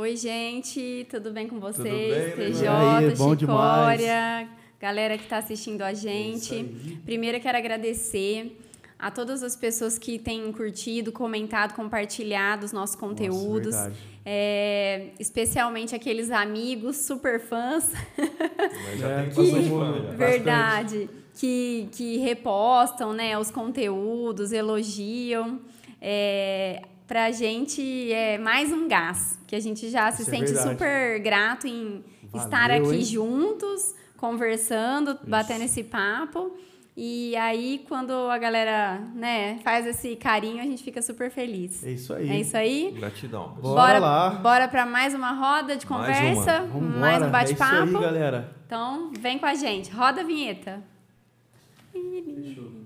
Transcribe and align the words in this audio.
Oi, 0.00 0.14
gente, 0.16 1.08
tudo 1.10 1.32
bem 1.32 1.48
com 1.48 1.58
vocês? 1.58 2.36
bem, 2.36 2.52
TJ, 2.52 2.68
aí, 2.68 3.16
Chicória, 3.16 4.48
galera 4.80 5.18
que 5.18 5.24
está 5.24 5.38
assistindo 5.38 5.82
a 5.82 5.92
gente. 5.92 6.54
Primeiro, 7.04 7.38
eu 7.38 7.40
quero 7.40 7.58
agradecer 7.58 8.56
a 8.96 9.10
todas 9.10 9.42
as 9.42 9.56
pessoas 9.56 9.98
que 9.98 10.16
têm 10.16 10.52
curtido, 10.52 11.10
comentado, 11.10 11.74
compartilhado 11.74 12.64
os 12.64 12.70
nossos 12.70 12.94
conteúdos. 12.94 13.74
verdade. 13.74 13.96
É, 14.24 15.08
especialmente 15.18 15.96
aqueles 15.96 16.30
amigos 16.30 16.98
super 16.98 17.40
fãs, 17.40 17.90
Mas 18.16 19.00
já 19.00 19.08
É, 19.08 19.22
tem 19.22 19.30
que- 19.30 19.36
bastante 19.36 19.68
fã. 19.68 19.90
Bastante. 19.92 20.16
verdade, 20.16 21.10
que, 21.34 21.88
que 21.90 22.18
repostam 22.18 23.12
né, 23.12 23.36
os 23.36 23.50
conteúdos, 23.50 24.52
elogiam. 24.52 25.60
É, 26.00 26.82
pra 27.08 27.32
gente 27.32 28.12
é 28.12 28.36
mais 28.36 28.70
um 28.70 28.86
gás, 28.86 29.38
que 29.46 29.56
a 29.56 29.60
gente 29.60 29.88
já 29.88 30.12
se 30.12 30.22
Isso 30.22 30.30
é 30.30 30.34
sente 30.34 30.52
verdade. 30.52 30.70
super 30.70 31.18
grato 31.20 31.66
em 31.66 32.04
Valeu, 32.30 32.44
estar 32.44 32.70
aqui 32.70 32.94
hein? 32.96 33.02
juntos, 33.02 33.94
conversando, 34.18 35.18
batendo 35.26 35.64
esse 35.64 35.82
papo. 35.82 36.54
E 37.00 37.34
aí, 37.36 37.84
quando 37.88 38.12
a 38.12 38.36
galera 38.38 39.00
né, 39.14 39.60
faz 39.62 39.86
esse 39.86 40.16
carinho, 40.16 40.60
a 40.60 40.64
gente 40.64 40.82
fica 40.82 41.00
super 41.00 41.30
feliz. 41.30 41.82
É 41.84 41.92
isso 41.92 42.12
aí. 42.12 42.28
É 42.28 42.40
isso 42.40 42.56
aí? 42.56 42.90
Gratidão. 42.98 43.54
pessoal. 43.54 43.74
Bora 43.74 43.98
lá. 44.00 44.30
Bora 44.30 44.68
para 44.68 44.84
mais 44.84 45.14
uma 45.14 45.30
roda 45.30 45.76
de 45.76 45.88
Mais 45.88 46.18
conversa, 46.18 46.62
Vambora. 46.66 46.98
mais 46.98 47.18
um 47.22 47.24
É 47.24 47.26
isso 47.26 47.30
bate-papo. 47.32 47.96
aí, 47.96 48.02
galera. 48.02 48.52
Então, 48.66 49.12
vem 49.18 49.38
com 49.38 49.46
a 49.46 49.54
gente. 49.54 49.90
Roda 49.92 50.20
a 50.22 50.24
vinheta. 50.24 50.82
Eu 51.94 52.77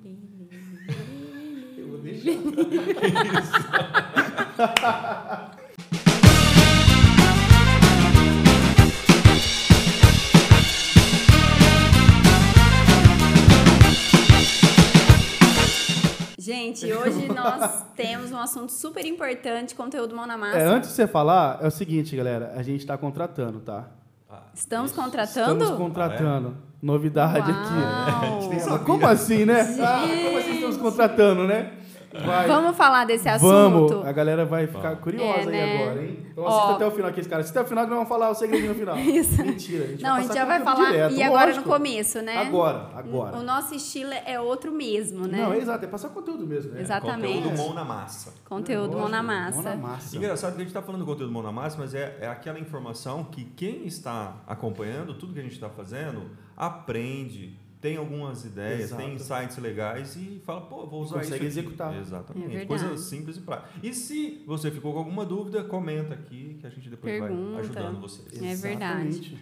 Gente, 16.38 16.92
hoje 16.92 17.26
nós 17.26 17.84
temos 17.96 18.30
um 18.30 18.38
assunto 18.38 18.70
super 18.70 19.04
importante, 19.04 19.74
conteúdo 19.74 20.14
mão 20.14 20.24
na 20.26 20.38
massa. 20.38 20.58
É, 20.58 20.64
antes 20.64 20.90
de 20.90 20.94
você 20.94 21.08
falar, 21.08 21.58
é 21.60 21.66
o 21.66 21.70
seguinte, 21.72 22.14
galera. 22.14 22.52
A 22.56 22.62
gente 22.62 22.86
tá 22.86 22.96
contratando, 22.96 23.58
tá? 23.60 23.88
Ah, 24.30 24.42
Estamos 24.54 24.92
isso. 24.92 25.00
contratando? 25.00 25.60
Estamos 25.62 25.76
contratando. 25.76 26.56
Novidade 26.80 27.50
Uau. 27.50 28.50
aqui. 28.50 28.84
Como 28.84 29.06
assim, 29.06 29.44
né? 29.44 29.60
Ah, 29.80 30.02
como 30.06 30.38
assim 30.38 30.54
estamos 30.54 30.76
contratando, 30.76 31.48
né? 31.48 31.81
Vai. 32.12 32.46
Vamos 32.46 32.76
falar 32.76 33.04
desse 33.06 33.28
assunto? 33.28 33.48
Vamos. 33.88 34.06
A 34.06 34.12
galera 34.12 34.44
vai 34.44 34.66
ficar 34.66 34.90
Vamos. 34.90 35.00
curiosa 35.00 35.40
É, 35.40 35.46
né? 35.46 35.62
aí 35.62 35.82
agora, 35.82 36.02
hein? 36.04 36.26
Então 36.30 36.44
Ó. 36.44 36.48
assista 36.48 36.72
até 36.74 36.86
o 36.86 36.90
final 36.90 37.10
aqui, 37.10 37.20
esse 37.20 37.28
cara. 37.28 37.40
Assista 37.40 37.60
até 37.60 37.66
o 37.66 37.68
final 37.68 37.84
que 37.84 37.90
nós 37.90 37.96
vamos 37.98 38.08
falar 38.08 38.30
o 38.30 38.34
segredinho 38.34 38.72
no 38.72 38.78
final. 38.78 38.96
Isso. 39.00 39.42
Mentira. 39.42 39.84
A 39.84 39.86
gente 39.88 40.02
Não, 40.02 40.14
a 40.14 40.20
gente 40.20 40.34
já 40.34 40.44
vai 40.44 40.60
falar. 40.62 40.90
direto, 40.90 41.14
e 41.14 41.22
agora 41.22 41.46
lógico. 41.46 41.66
no 41.68 41.72
começo, 41.74 42.22
né? 42.22 42.36
Agora, 42.38 42.90
agora. 42.94 43.36
O 43.38 43.42
nosso 43.42 43.74
estilo 43.74 44.12
é 44.26 44.38
outro 44.40 44.72
mesmo, 44.72 45.26
né? 45.26 45.38
Não, 45.38 45.52
é 45.52 45.58
exato. 45.58 45.84
É 45.84 45.88
passar 45.88 46.08
conteúdo 46.10 46.46
mesmo. 46.46 46.72
né? 46.72 46.80
Exatamente. 46.80 47.42
Conteúdo 47.42 47.56
mão 47.58 47.74
na 47.74 47.84
massa. 47.84 48.34
Conteúdo 48.48 48.96
mão 48.98 49.08
na 49.08 49.22
massa. 49.22 49.62
Mão 49.62 49.64
na 49.64 49.76
massa. 49.76 50.16
Engraçado 50.16 50.50
que 50.52 50.56
a 50.56 50.60
gente 50.60 50.68
está 50.68 50.82
falando 50.82 51.00
do 51.00 51.06
conteúdo 51.06 51.32
mão 51.32 51.42
na 51.42 51.52
massa, 51.52 51.76
mas 51.78 51.94
é, 51.94 52.18
é 52.20 52.26
aquela 52.28 52.58
informação 52.58 53.24
que 53.24 53.44
quem 53.44 53.86
está 53.86 54.36
acompanhando 54.46 55.14
tudo 55.14 55.32
que 55.32 55.40
a 55.40 55.42
gente 55.42 55.52
está 55.54 55.68
fazendo 55.70 56.30
aprende, 56.56 57.58
tem 57.82 57.96
algumas 57.98 58.44
ideias, 58.44 58.80
Exato. 58.82 59.02
tem 59.02 59.14
insights 59.14 59.58
legais 59.58 60.16
e 60.16 60.40
fala, 60.46 60.60
pô, 60.62 60.86
vou 60.86 61.02
usar 61.02 61.16
Consegue 61.16 61.34
isso. 61.34 61.34
aqui. 61.34 61.46
executar. 61.46 61.92
É 61.94 61.98
Exatamente. 61.98 62.46
verdade. 62.46 62.66
Coisa 62.66 62.96
simples 62.96 63.36
e 63.36 63.40
prática. 63.40 63.68
E 63.82 63.92
se 63.92 64.42
você 64.46 64.70
ficou 64.70 64.92
com 64.92 65.00
alguma 65.00 65.26
dúvida, 65.26 65.64
comenta 65.64 66.14
aqui 66.14 66.56
que 66.60 66.66
a 66.66 66.70
gente 66.70 66.88
depois 66.88 67.12
Pergunta. 67.20 67.50
vai 67.52 67.60
ajudando 67.60 68.00
vocês. 68.00 68.40
É 68.40 68.54
verdade. 68.54 69.08
Exatamente. 69.08 69.38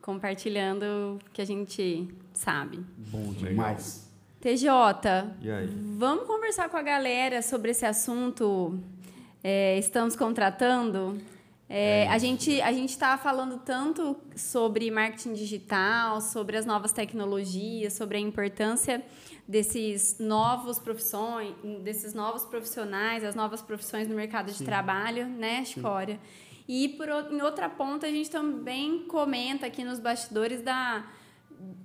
Compartilhando 0.00 0.82
o 0.84 1.18
que 1.32 1.40
a 1.40 1.44
gente 1.46 2.08
sabe. 2.32 2.80
Bom 3.10 3.32
demais. 3.32 4.10
TJ, 4.40 4.66
E 5.40 5.50
aí? 5.50 5.66
vamos 5.98 6.26
conversar 6.26 6.68
com 6.68 6.76
a 6.76 6.82
galera 6.82 7.40
sobre 7.40 7.70
esse 7.70 7.86
assunto. 7.86 8.78
é, 9.42 9.78
estamos 9.78 10.16
contratando. 10.16 11.18
É, 11.68 12.06
a 12.08 12.18
gente 12.18 12.60
a 12.60 12.72
gente 12.72 12.90
está 12.90 13.16
falando 13.16 13.58
tanto 13.58 14.16
sobre 14.36 14.90
marketing 14.90 15.32
digital, 15.32 16.20
sobre 16.20 16.58
as 16.58 16.66
novas 16.66 16.92
tecnologias, 16.92 17.94
sobre 17.94 18.18
a 18.18 18.20
importância 18.20 19.02
desses 19.48 20.18
novos 20.18 20.78
profissões, 20.78 21.54
desses 21.82 22.12
novos 22.12 22.44
profissionais, 22.44 23.24
as 23.24 23.34
novas 23.34 23.62
profissões 23.62 24.06
no 24.06 24.14
mercado 24.14 24.46
de 24.46 24.58
Sim. 24.58 24.64
trabalho, 24.64 25.26
né, 25.26 25.64
Chicória? 25.64 26.20
E 26.68 26.90
por, 26.90 27.08
em 27.08 27.40
outra 27.40 27.68
ponta 27.68 28.06
a 28.06 28.10
gente 28.10 28.30
também 28.30 29.06
comenta 29.06 29.66
aqui 29.66 29.84
nos 29.84 29.98
bastidores 29.98 30.60
da 30.60 31.06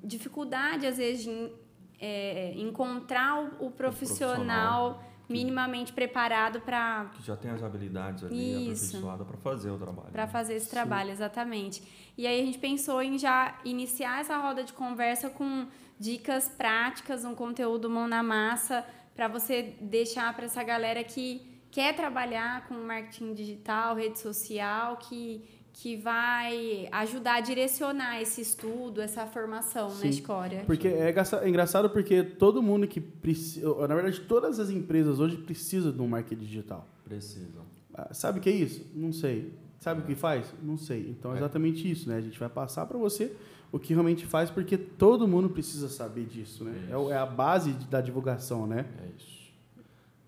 dificuldade 0.04 0.86
às 0.88 0.98
vezes 0.98 1.24
de 1.24 1.52
é, 2.00 2.54
encontrar 2.58 3.58
o, 3.60 3.68
o 3.68 3.72
profissional 3.72 5.04
minimamente 5.30 5.94
preparado 5.94 6.60
para 6.62 7.06
Que 7.14 7.24
já 7.24 7.38
tem 7.38 7.52
as 7.52 7.62
habilidades 7.62 8.24
ali 8.24 8.64
aperfeiçoadas 8.66 9.28
para 9.28 9.38
fazer 9.38 9.70
o 9.70 9.78
trabalho. 9.78 10.12
para 10.12 10.26
né? 10.26 10.32
fazer 10.32 10.56
esse 10.56 10.70
trabalho, 10.70 11.12
exatamente. 11.12 11.84
E 12.18 12.26
aí 12.26 12.42
a 12.42 12.46
gente 12.46 12.58
pensou 12.58 13.02
em 13.02 13.18
já 13.18 13.60
iniciar 13.64 14.22
essa 14.22 14.38
roda 14.38 14.64
de 14.64 14.74
conversa 14.74 15.30
com 15.30 15.68
dicas 16.00 16.50
práticas, 16.50 17.24
um 17.24 17.36
conteúdo 17.36 17.90
mão 17.90 18.08
na 18.08 18.24
massa, 18.24 18.86
para 19.16 19.28
você 19.28 19.76
deixar 19.82 20.34
para 20.34 20.46
essa 20.46 20.64
galera 20.64 21.04
que 21.04 21.62
quer 21.70 21.96
trabalhar 21.96 22.68
com 22.68 22.74
marketing 22.74 23.34
digital, 23.34 23.96
rede 23.96 24.18
social, 24.18 24.98
que, 24.98 25.44
que 25.74 25.96
vai 25.96 26.88
ajudar 26.92 27.36
a 27.36 27.40
direcionar 27.42 28.22
esse 28.22 28.42
estudo, 28.42 29.02
essa 29.02 29.26
formação, 29.26 29.90
Sim. 29.90 30.10
Escória? 30.10 30.64
Porque 30.66 30.88
é, 30.88 31.14
é 31.14 31.50
engraçado 31.50 31.90
porque 31.90 32.24
todo 32.24 32.62
mundo 32.62 32.88
que 32.88 33.00
precisa. 33.00 33.68
Na 33.88 33.96
verdade, 33.96 34.20
todas 34.22 34.60
as 34.60 34.70
empresas 34.70 35.20
hoje 35.20 35.38
precisam 35.38 35.92
de 35.92 36.02
um 36.02 36.08
marketing 36.08 36.44
digital. 36.44 36.88
Precisam. 37.06 37.64
Ah, 37.94 38.14
Sabe 38.14 38.40
o 38.40 38.42
que 38.42 38.50
é 38.50 38.54
isso? 38.54 38.86
Não 38.94 39.12
sei. 39.14 39.54
Sabe 39.80 40.02
o 40.02 40.04
que 40.04 40.16
faz? 40.16 40.54
Não 40.62 40.78
sei. 40.78 41.10
Então 41.10 41.32
é 41.32 41.36
É. 41.36 41.38
exatamente 41.38 41.90
isso, 41.90 42.10
né? 42.10 42.18
A 42.18 42.22
gente 42.22 42.38
vai 42.38 42.50
passar 42.50 42.86
para 42.86 42.98
você 42.98 43.34
o 43.72 43.80
que 43.80 43.94
realmente 43.94 44.26
faz, 44.26 44.50
porque 44.50 44.78
todo 44.78 45.28
mundo 45.28 45.50
precisa 45.50 45.88
saber 45.88 46.26
disso, 46.26 46.64
né? 46.66 46.74
É 46.90 47.14
É, 47.14 47.18
a 47.18 47.26
base 47.26 47.72
da 47.90 48.02
divulgação, 48.02 48.68
né? 48.68 48.86
É 49.02 49.08
isso. 49.18 49.40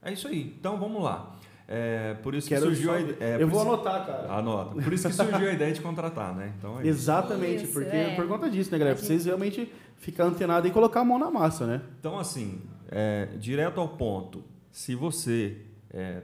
É 0.04 0.14
isso 0.14 0.28
aí. 0.28 0.56
Então 0.60 0.80
vamos 0.80 1.04
lá. 1.04 1.36
É, 1.74 2.16
por 2.16 2.36
isso 2.36 2.50
Quero 2.50 2.62
que 2.68 2.68
surgiu 2.76 2.90
só- 2.90 2.96
a 2.98 3.00
ideia. 3.00 3.18
é, 3.22 3.42
Eu 3.42 3.48
vou 3.48 3.62
isso- 3.62 3.70
anotar, 3.74 4.06
cara. 4.06 4.34
Anota. 4.34 4.82
Por 4.82 4.92
isso 4.92 5.08
que 5.08 5.14
surgiu 5.14 5.50
a 5.50 5.54
ideia 5.54 5.72
de 5.74 5.80
contratar, 5.80 6.36
né? 6.36 6.54
Então 6.58 6.80
é. 6.82 6.86
Exatamente, 6.86 7.64
Isso, 7.64 7.72
porque 7.74 7.96
é. 7.96 8.14
por 8.16 8.28
conta 8.28 8.50
disso, 8.50 8.70
né, 8.72 8.78
galera? 8.78 8.98
Pra 8.98 9.06
vocês 9.06 9.24
realmente 9.24 9.72
ficar 9.98 10.26
antenado 10.26 10.68
e 10.68 10.72
colocar 10.72 11.00
a 11.00 11.06
mão 11.06 11.18
na 11.18 11.32
massa, 11.32 11.66
né? 11.66 11.82
Então, 12.00 12.20
assim, 12.20 12.60
é, 12.90 13.30
direto 13.40 13.80
ao 13.80 13.88
ponto. 13.88 14.44
Se 14.70 14.96
você 14.96 15.60
é, 15.90 16.24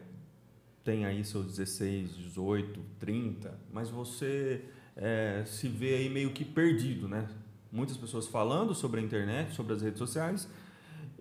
tem 0.83 1.05
aí 1.05 1.23
seus 1.23 1.45
16, 1.45 2.13
18, 2.17 2.81
30, 2.99 3.57
mas 3.71 3.89
você 3.89 4.61
é, 4.97 5.43
se 5.45 5.69
vê 5.69 5.93
aí 5.95 6.09
meio 6.09 6.31
que 6.31 6.43
perdido, 6.43 7.07
né? 7.07 7.25
Muitas 7.71 7.95
pessoas 7.95 8.27
falando 8.27 8.75
sobre 8.75 8.99
a 8.99 9.03
internet, 9.03 9.53
sobre 9.55 9.73
as 9.73 9.81
redes 9.81 9.99
sociais 9.99 10.47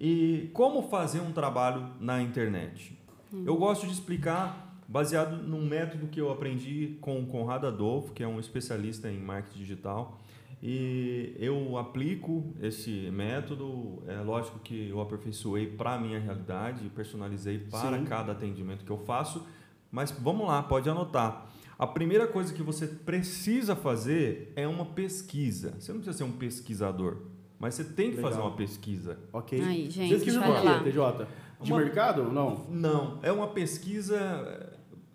e 0.00 0.50
como 0.52 0.82
fazer 0.88 1.20
um 1.20 1.30
trabalho 1.32 1.90
na 2.00 2.20
internet. 2.22 2.96
Eu 3.32 3.56
gosto 3.56 3.86
de 3.86 3.92
explicar 3.92 4.80
baseado 4.88 5.36
num 5.42 5.66
método 5.66 6.06
que 6.06 6.20
eu 6.20 6.30
aprendi 6.30 6.96
com 7.00 7.20
o 7.20 7.26
Conrado 7.26 7.66
Adolfo, 7.66 8.12
que 8.12 8.22
é 8.22 8.28
um 8.28 8.38
especialista 8.38 9.10
em 9.10 9.18
marketing 9.18 9.58
digital. 9.58 10.20
E 10.62 11.34
eu 11.38 11.76
aplico 11.76 12.54
esse 12.62 13.10
método, 13.10 14.02
é 14.06 14.20
lógico 14.20 14.58
que 14.60 14.88
eu 14.88 15.00
aperfeiçoei 15.00 15.66
para 15.66 15.94
a 15.94 15.98
minha 15.98 16.18
realidade, 16.18 16.88
personalizei 16.94 17.58
para 17.58 17.98
Sim. 17.98 18.04
cada 18.04 18.32
atendimento 18.32 18.84
que 18.84 18.90
eu 18.90 18.98
faço, 18.98 19.46
mas 19.90 20.10
vamos 20.10 20.46
lá, 20.46 20.62
pode 20.62 20.88
anotar. 20.88 21.46
A 21.78 21.86
primeira 21.86 22.26
coisa 22.26 22.54
que 22.54 22.62
você 22.62 22.86
precisa 22.86 23.76
fazer 23.76 24.50
é 24.56 24.66
uma 24.66 24.86
pesquisa. 24.86 25.74
Você 25.78 25.92
não 25.92 26.00
precisa 26.00 26.16
ser 26.18 26.24
um 26.24 26.32
pesquisador, 26.32 27.18
mas 27.58 27.74
você 27.74 27.84
tem 27.84 28.12
que 28.12 28.16
fazer 28.16 28.36
Legal. 28.36 28.48
uma 28.50 28.56
pesquisa. 28.56 29.18
Ok? 29.32 29.60
Aí, 29.60 29.90
gente, 29.90 30.14
Pesquisa 30.14 30.40
lá. 30.40 30.78
quê, 30.82 30.90
TJ? 30.90 31.26
De 31.60 31.72
Uma- 31.72 31.80
mercado? 31.80 32.24
Não. 32.32 32.66
Não, 32.68 33.18
é 33.22 33.32
uma 33.32 33.48
pesquisa. 33.48 34.16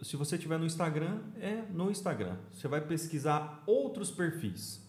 Se 0.02 0.16
você 0.18 0.38
tiver 0.38 0.58
no 0.58 0.66
Instagram, 0.66 1.20
é 1.40 1.62
no 1.72 1.92
Instagram. 1.92 2.36
Você 2.52 2.68
vai 2.68 2.82
pesquisar 2.82 3.62
outros 3.68 4.10
perfis. 4.10 4.82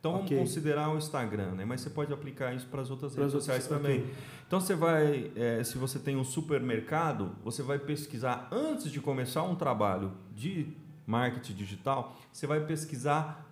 Então 0.00 0.16
Ok. 0.16 0.28
vamos 0.36 0.50
considerar 0.50 0.90
o 0.90 0.98
Instagram, 0.98 1.52
né? 1.56 1.64
Mas 1.64 1.80
você 1.80 1.90
pode 1.90 2.12
aplicar 2.12 2.54
isso 2.54 2.66
para 2.66 2.82
as 2.82 2.90
outras 2.90 3.12
redes 3.16 3.34
outras- 3.34 3.44
sociais 3.44 3.66
também. 3.66 4.00
ok. 4.02 4.14
Então 4.46 4.60
você 4.60 4.74
vai, 4.74 5.32
eh, 5.34 5.64
se 5.64 5.76
você 5.78 5.98
tem 5.98 6.16
um 6.16 6.22
supermercado, 6.24 7.32
você 7.42 7.62
vai 7.62 7.78
pesquisar 7.78 8.46
antes 8.52 8.92
de 8.92 9.00
começar 9.00 9.42
um 9.42 9.56
trabalho 9.56 10.12
de 10.36 10.68
marketing 11.06 11.54
digital, 11.54 12.16
você 12.30 12.46
vai 12.46 12.60
pesquisar 12.64 13.44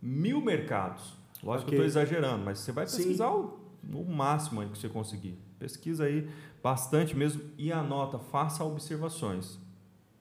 mil 0.00 0.40
mercados. 0.40 1.14
Lógico 1.42 1.70
que 1.70 1.76
eu 1.76 1.84
estou 1.84 2.02
exagerando, 2.02 2.44
mas 2.44 2.58
você 2.60 2.70
vai 2.70 2.86
Sim. 2.86 2.98
pesquisar 2.98 3.30
o, 3.30 3.58
o 3.92 4.04
máximo 4.04 4.60
aí 4.60 4.68
que 4.68 4.78
você 4.78 4.88
conseguir. 4.88 5.38
Pesquisa 5.58 6.04
aí 6.04 6.28
bastante 6.62 7.16
mesmo 7.16 7.42
e 7.58 7.72
anota, 7.72 8.18
faça 8.18 8.64
observações. 8.64 9.58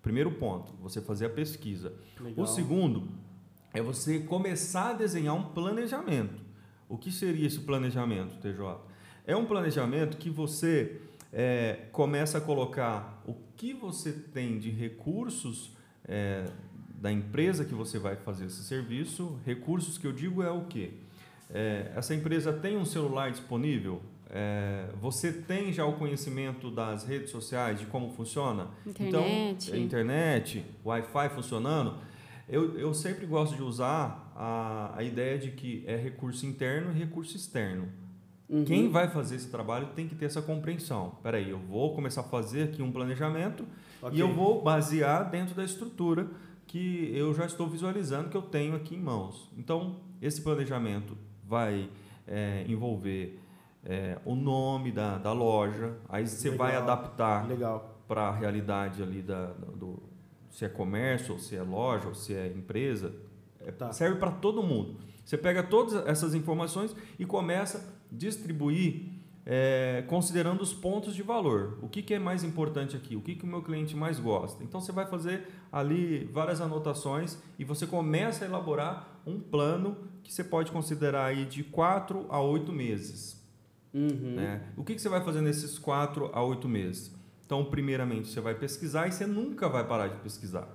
Primeiro 0.01 0.31
ponto, 0.31 0.73
você 0.81 0.99
fazer 0.99 1.27
a 1.27 1.29
pesquisa. 1.29 1.93
Legal. 2.19 2.43
O 2.43 2.47
segundo 2.47 3.07
é 3.73 3.81
você 3.81 4.19
começar 4.19 4.89
a 4.89 4.93
desenhar 4.93 5.35
um 5.35 5.43
planejamento. 5.43 6.41
O 6.89 6.97
que 6.97 7.11
seria 7.11 7.47
esse 7.47 7.61
planejamento, 7.61 8.35
TJ? 8.41 8.77
É 9.25 9.35
um 9.35 9.45
planejamento 9.45 10.17
que 10.17 10.29
você 10.29 10.99
é, 11.31 11.87
começa 11.91 12.37
a 12.37 12.41
colocar 12.41 13.23
o 13.25 13.33
que 13.55 13.73
você 13.73 14.11
tem 14.11 14.59
de 14.59 14.69
recursos 14.69 15.71
é, 16.05 16.45
da 16.95 17.11
empresa 17.11 17.65
que 17.65 17.73
você 17.73 17.97
vai 17.97 18.15
fazer 18.15 18.45
esse 18.45 18.63
serviço. 18.63 19.39
Recursos 19.45 19.97
que 19.97 20.05
eu 20.05 20.11
digo 20.11 20.43
é 20.43 20.51
o 20.51 20.65
quê? 20.65 20.91
É, 21.49 21.91
essa 21.95 22.13
empresa 22.13 22.51
tem 22.53 22.77
um 22.77 22.85
celular 22.85 23.31
disponível? 23.31 24.01
É, 24.29 24.87
você 24.99 25.31
tem 25.31 25.71
já 25.71 25.85
o 25.85 25.93
conhecimento 25.93 26.71
das 26.71 27.03
redes 27.03 27.29
sociais, 27.29 27.79
de 27.79 27.85
como 27.85 28.09
funciona? 28.09 28.69
Internet. 28.85 29.67
Então, 29.67 29.79
internet, 29.79 30.65
Wi-Fi 30.83 31.29
funcionando. 31.29 31.97
Eu, 32.49 32.77
eu 32.77 32.93
sempre 32.93 33.25
gosto 33.25 33.55
de 33.55 33.61
usar 33.61 34.31
a, 34.35 34.93
a 34.97 35.03
ideia 35.03 35.37
de 35.37 35.51
que 35.51 35.83
é 35.85 35.95
recurso 35.95 36.45
interno 36.45 36.91
e 36.91 36.97
recurso 36.97 37.37
externo. 37.37 37.87
Uhum. 38.49 38.65
Quem 38.65 38.89
vai 38.89 39.07
fazer 39.07 39.35
esse 39.35 39.49
trabalho 39.49 39.87
tem 39.95 40.07
que 40.07 40.15
ter 40.15 40.25
essa 40.25 40.41
compreensão. 40.41 41.17
Peraí, 41.23 41.49
eu 41.49 41.59
vou 41.59 41.95
começar 41.95 42.21
a 42.21 42.25
fazer 42.25 42.63
aqui 42.63 42.81
um 42.81 42.91
planejamento 42.91 43.65
Ok. 44.01 44.17
e 44.17 44.19
eu 44.19 44.33
vou 44.33 44.61
basear 44.61 45.29
dentro 45.29 45.55
da 45.55 45.63
estrutura 45.63 46.27
que 46.67 47.11
eu 47.15 47.33
já 47.33 47.45
estou 47.45 47.67
visualizando 47.67 48.29
que 48.29 48.37
eu 48.37 48.41
tenho 48.41 48.75
aqui 48.75 48.95
em 48.95 48.99
mãos. 48.99 49.49
Então, 49.57 49.97
esse 50.21 50.41
planejamento 50.41 51.17
vai 51.53 51.87
é, 52.27 52.65
envolver 52.67 53.39
é, 53.85 54.17
o 54.25 54.33
nome 54.33 54.91
da, 54.91 55.19
da 55.19 55.31
loja, 55.31 55.93
aí 56.09 56.27
você 56.27 56.49
vai 56.49 56.71
Legal. 56.71 56.83
adaptar 56.83 57.47
Legal. 57.47 57.99
para 58.07 58.23
a 58.29 58.31
realidade 58.31 59.03
ali 59.03 59.21
da, 59.21 59.47
do 59.75 60.01
se 60.49 60.65
é 60.65 60.69
comércio, 60.69 61.33
ou 61.33 61.39
se 61.39 61.55
é 61.55 61.61
loja, 61.61 62.07
ou 62.07 62.15
se 62.15 62.33
é 62.33 62.47
empresa, 62.47 63.13
é- 63.59 63.71
Tá. 63.71 63.91
serve 63.93 64.17
para 64.19 64.31
todo 64.31 64.63
mundo. 64.63 64.97
Você 65.23 65.37
pega 65.37 65.61
todas 65.63 65.93
essas 66.07 66.33
informações 66.33 66.95
e 67.19 67.25
começa 67.25 67.77
a 67.77 67.83
distribuir 68.11 69.12
é, 69.45 70.03
considerando 70.07 70.61
os 70.61 70.73
pontos 70.73 71.13
de 71.15 71.21
valor. 71.21 71.77
O 71.81 71.89
que, 71.89 72.01
que 72.01 72.13
é 72.13 72.19
mais 72.19 72.43
importante 72.43 72.95
aqui? 72.95 73.15
O 73.15 73.21
que, 73.21 73.35
que 73.35 73.43
o 73.43 73.47
meu 73.47 73.61
cliente 73.61 73.95
mais 73.95 74.19
gosta? 74.19 74.63
Então 74.63 74.79
você 74.79 74.91
vai 74.91 75.05
fazer 75.05 75.47
ali 75.71 76.25
várias 76.31 76.61
anotações 76.61 77.37
e 77.59 77.65
você 77.65 77.85
começa 77.85 78.45
a 78.45 78.47
elaborar 78.47 79.21
um 79.25 79.39
plano 79.39 79.97
que 80.23 80.33
você 80.33 80.43
pode 80.43 80.71
considerar 80.71 81.25
aí 81.25 81.45
de 81.45 81.63
4 81.63 82.25
a 82.29 82.41
8 82.41 82.71
meses. 82.71 83.41
Uhum. 83.93 84.35
Né? 84.35 84.61
O 84.77 84.83
que, 84.83 84.95
que 84.95 85.01
você 85.01 85.09
vai 85.09 85.21
fazer 85.23 85.41
nesses 85.41 85.77
4 85.77 86.29
a 86.33 86.41
8 86.43 86.67
meses? 86.69 87.13
Então, 87.45 87.65
primeiramente, 87.65 88.29
você 88.29 88.39
vai 88.39 88.55
pesquisar 88.55 89.07
e 89.07 89.11
você 89.11 89.25
nunca 89.27 89.67
vai 89.69 89.85
parar 89.85 90.07
de 90.07 90.15
pesquisar. 90.21 90.67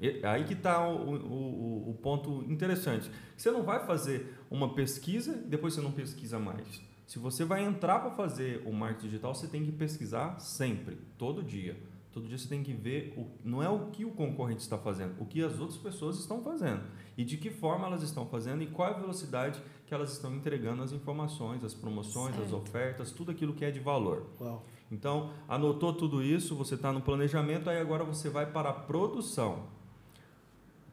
E- 0.00 0.20
Aí 0.24 0.44
que 0.44 0.54
está 0.54 0.88
o, 0.88 0.96
o, 0.96 1.14
o- 1.14 1.90
o 1.90 1.94
ponto 1.94 2.42
interessante. 2.50 3.08
Você 3.36 3.50
não 3.50 3.62
vai 3.62 3.84
fazer 3.86 4.34
uma 4.50 4.74
pesquisa 4.74 5.32
e 5.44 5.48
depois 5.48 5.74
você 5.74 5.80
não 5.82 5.92
pesquisa 5.92 6.38
mais. 6.38 6.82
Se 7.06 7.18
você 7.18 7.44
vai 7.44 7.62
entrar 7.64 8.00
para 8.00 8.10
fazer 8.10 8.62
o 8.66 8.72
marketing 8.72 9.06
digital, 9.08 9.34
você 9.34 9.46
tem 9.46 9.64
que 9.64 9.72
pesquisar 9.72 10.38
sempre, 10.40 10.96
todo 11.18 11.42
dia. 11.42 11.76
Todo 12.12 12.28
dia 12.28 12.38
você 12.38 12.48
tem 12.48 12.62
que 12.62 12.72
ver, 12.72 13.12
o, 13.16 13.26
não 13.44 13.60
é 13.60 13.68
o 13.68 13.86
que 13.90 14.04
o 14.04 14.10
concorrente 14.12 14.62
está 14.62 14.78
fazendo, 14.78 15.20
o 15.20 15.26
que 15.26 15.42
as 15.42 15.58
outras 15.58 15.76
pessoas 15.76 16.16
estão 16.16 16.40
fazendo. 16.42 16.82
E 17.16 17.24
de 17.24 17.36
que 17.36 17.50
forma 17.50 17.86
elas 17.86 18.02
estão 18.02 18.24
fazendo 18.26 18.62
e 18.62 18.68
qual 18.68 18.88
é 18.88 18.92
a 18.92 18.98
velocidade 18.98 19.60
que 19.86 19.92
elas 19.92 20.12
estão 20.12 20.32
entregando 20.34 20.82
as 20.82 20.92
informações, 20.92 21.64
as 21.64 21.74
promoções, 21.74 22.34
as 22.36 22.50
Certo. 22.50 22.56
ofertas, 22.56 23.10
tudo 23.10 23.32
aquilo 23.32 23.52
que 23.52 23.64
é 23.64 23.70
de 23.70 23.80
valor. 23.80 24.26
Uau. 24.40 24.64
Então, 24.92 25.30
anotou 25.48 25.92
tudo 25.92 26.22
isso, 26.22 26.54
você 26.54 26.76
está 26.76 26.92
no 26.92 27.00
planejamento, 27.00 27.68
aí 27.68 27.78
agora 27.80 28.04
você 28.04 28.30
vai 28.30 28.46
para 28.46 28.70
a 28.70 28.72
produção. 28.72 29.64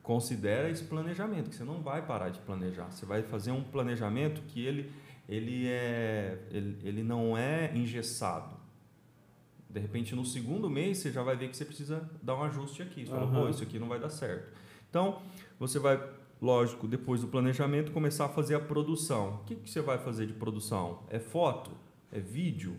Considera 0.02 0.70
esse 0.70 0.84
planejamento, 0.86 1.52
que 1.52 1.56
você 1.56 1.64
não 1.64 1.82
vai 1.82 2.02
parar 2.04 2.30
de 2.30 2.40
planejar. 2.40 2.90
Você 2.90 3.06
vai 3.06 3.22
fazer 3.22 3.52
um 3.52 3.64
planejamento 3.64 4.42
que 4.48 4.66
ele, 4.66 4.92
ele, 5.32 5.68
é, 5.68 6.38
ele, 6.52 6.78
ele 6.84 7.04
não 7.04 7.38
é 7.38 7.72
engessado. 7.76 8.56
De 9.70 9.80
repente, 9.80 10.14
no 10.14 10.26
segundo 10.26 10.70
mês, 10.70 10.98
você 10.98 11.12
já 11.12 11.24
vai 11.24 11.36
ver 11.38 11.48
que 11.50 11.56
você 11.56 11.64
precisa 11.64 12.10
dar 12.22 12.36
um 12.36 12.44
ajuste 12.44 12.82
aqui. 12.82 13.06
Você 13.06 13.12
fala, 13.12 13.24
Aham. 13.24 13.44
pô, 13.44 13.50
isso 13.50 13.64
aqui 13.64 13.80
não 13.80 13.88
vai 13.88 14.00
dar 14.00 14.10
certo. 14.10 14.52
Então, 14.90 15.22
você 15.58 15.80
vai, 15.80 15.98
lógico, 16.42 16.88
depois 16.90 17.22
do 17.22 17.28
planejamento, 17.30 17.92
começar 17.94 18.26
a 18.26 18.30
fazer 18.30 18.56
a 18.56 18.60
produção. 18.60 19.36
O 19.36 19.46
que, 19.46 19.56
que 19.56 19.70
você 19.70 19.80
vai 19.80 19.98
fazer 19.98 20.28
de 20.28 20.34
produção? 20.34 21.04
É 21.10 21.20
foto? 21.20 21.72
É 22.12 22.20
vídeo? 22.20 22.76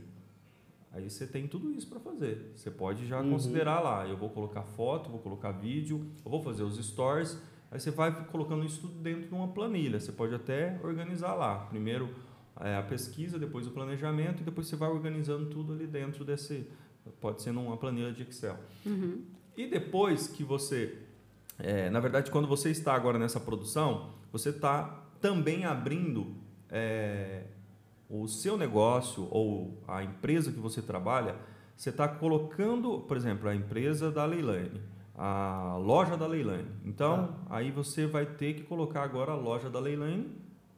Aí 0.92 1.08
você 1.08 1.26
tem 1.26 1.48
tudo 1.48 1.72
isso 1.72 1.88
para 1.88 1.98
fazer. 2.00 2.52
Você 2.54 2.70
pode 2.70 3.06
já 3.06 3.22
Uhum. 3.22 3.30
considerar 3.30 3.80
lá. 3.80 4.06
Eu 4.06 4.18
vou 4.18 4.28
colocar 4.28 4.60
foto, 4.62 5.08
vou 5.08 5.20
colocar 5.20 5.50
vídeo, 5.52 6.06
eu 6.22 6.30
vou 6.30 6.42
fazer 6.42 6.62
os 6.64 6.76
stories. 6.76 7.40
Aí 7.70 7.80
você 7.80 7.90
vai 7.90 8.12
colocando 8.26 8.62
isso 8.66 8.82
tudo 8.82 8.98
dentro 9.00 9.26
de 9.26 9.32
uma 9.34 9.48
planilha. 9.48 9.98
Você 9.98 10.12
pode 10.12 10.34
até 10.34 10.78
organizar 10.84 11.32
lá. 11.32 11.60
Primeiro 11.70 12.10
é, 12.60 12.76
a 12.76 12.82
pesquisa, 12.82 13.38
depois 13.38 13.66
o 13.66 13.70
planejamento 13.70 14.42
e 14.42 14.44
depois 14.44 14.66
você 14.66 14.76
vai 14.76 14.88
organizando 14.88 15.46
tudo 15.46 15.72
ali 15.72 15.86
dentro 15.86 16.24
desse. 16.24 16.68
Pode 17.20 17.42
ser 17.42 17.52
numa 17.52 17.76
planilha 17.76 18.12
de 18.12 18.22
Excel. 18.22 18.56
Uhum. 18.86 19.24
E 19.56 19.66
depois 19.66 20.28
que 20.28 20.44
você, 20.44 20.98
é, 21.58 21.90
na 21.90 22.00
verdade, 22.00 22.30
quando 22.30 22.46
você 22.46 22.70
está 22.70 22.94
agora 22.94 23.18
nessa 23.18 23.40
produção, 23.40 24.10
você 24.30 24.50
está 24.50 25.02
também 25.20 25.64
abrindo 25.64 26.34
é, 26.70 27.44
o 28.08 28.28
seu 28.28 28.56
negócio 28.56 29.26
ou 29.30 29.82
a 29.88 30.02
empresa 30.04 30.52
que 30.52 30.58
você 30.58 30.80
trabalha, 30.80 31.36
você 31.76 31.90
está 31.90 32.06
colocando, 32.06 33.00
por 33.00 33.16
exemplo, 33.16 33.48
a 33.48 33.54
empresa 33.54 34.10
da 34.10 34.24
Leilani, 34.24 34.80
a 35.14 35.76
loja 35.80 36.16
da 36.16 36.26
Leilani. 36.26 36.68
Então, 36.84 37.36
aí 37.50 37.70
você 37.70 38.06
vai 38.06 38.26
ter 38.26 38.54
que 38.54 38.62
colocar 38.62 39.02
agora 39.02 39.32
a 39.32 39.36
loja 39.36 39.68
da 39.68 39.80
Leilani 39.80 40.30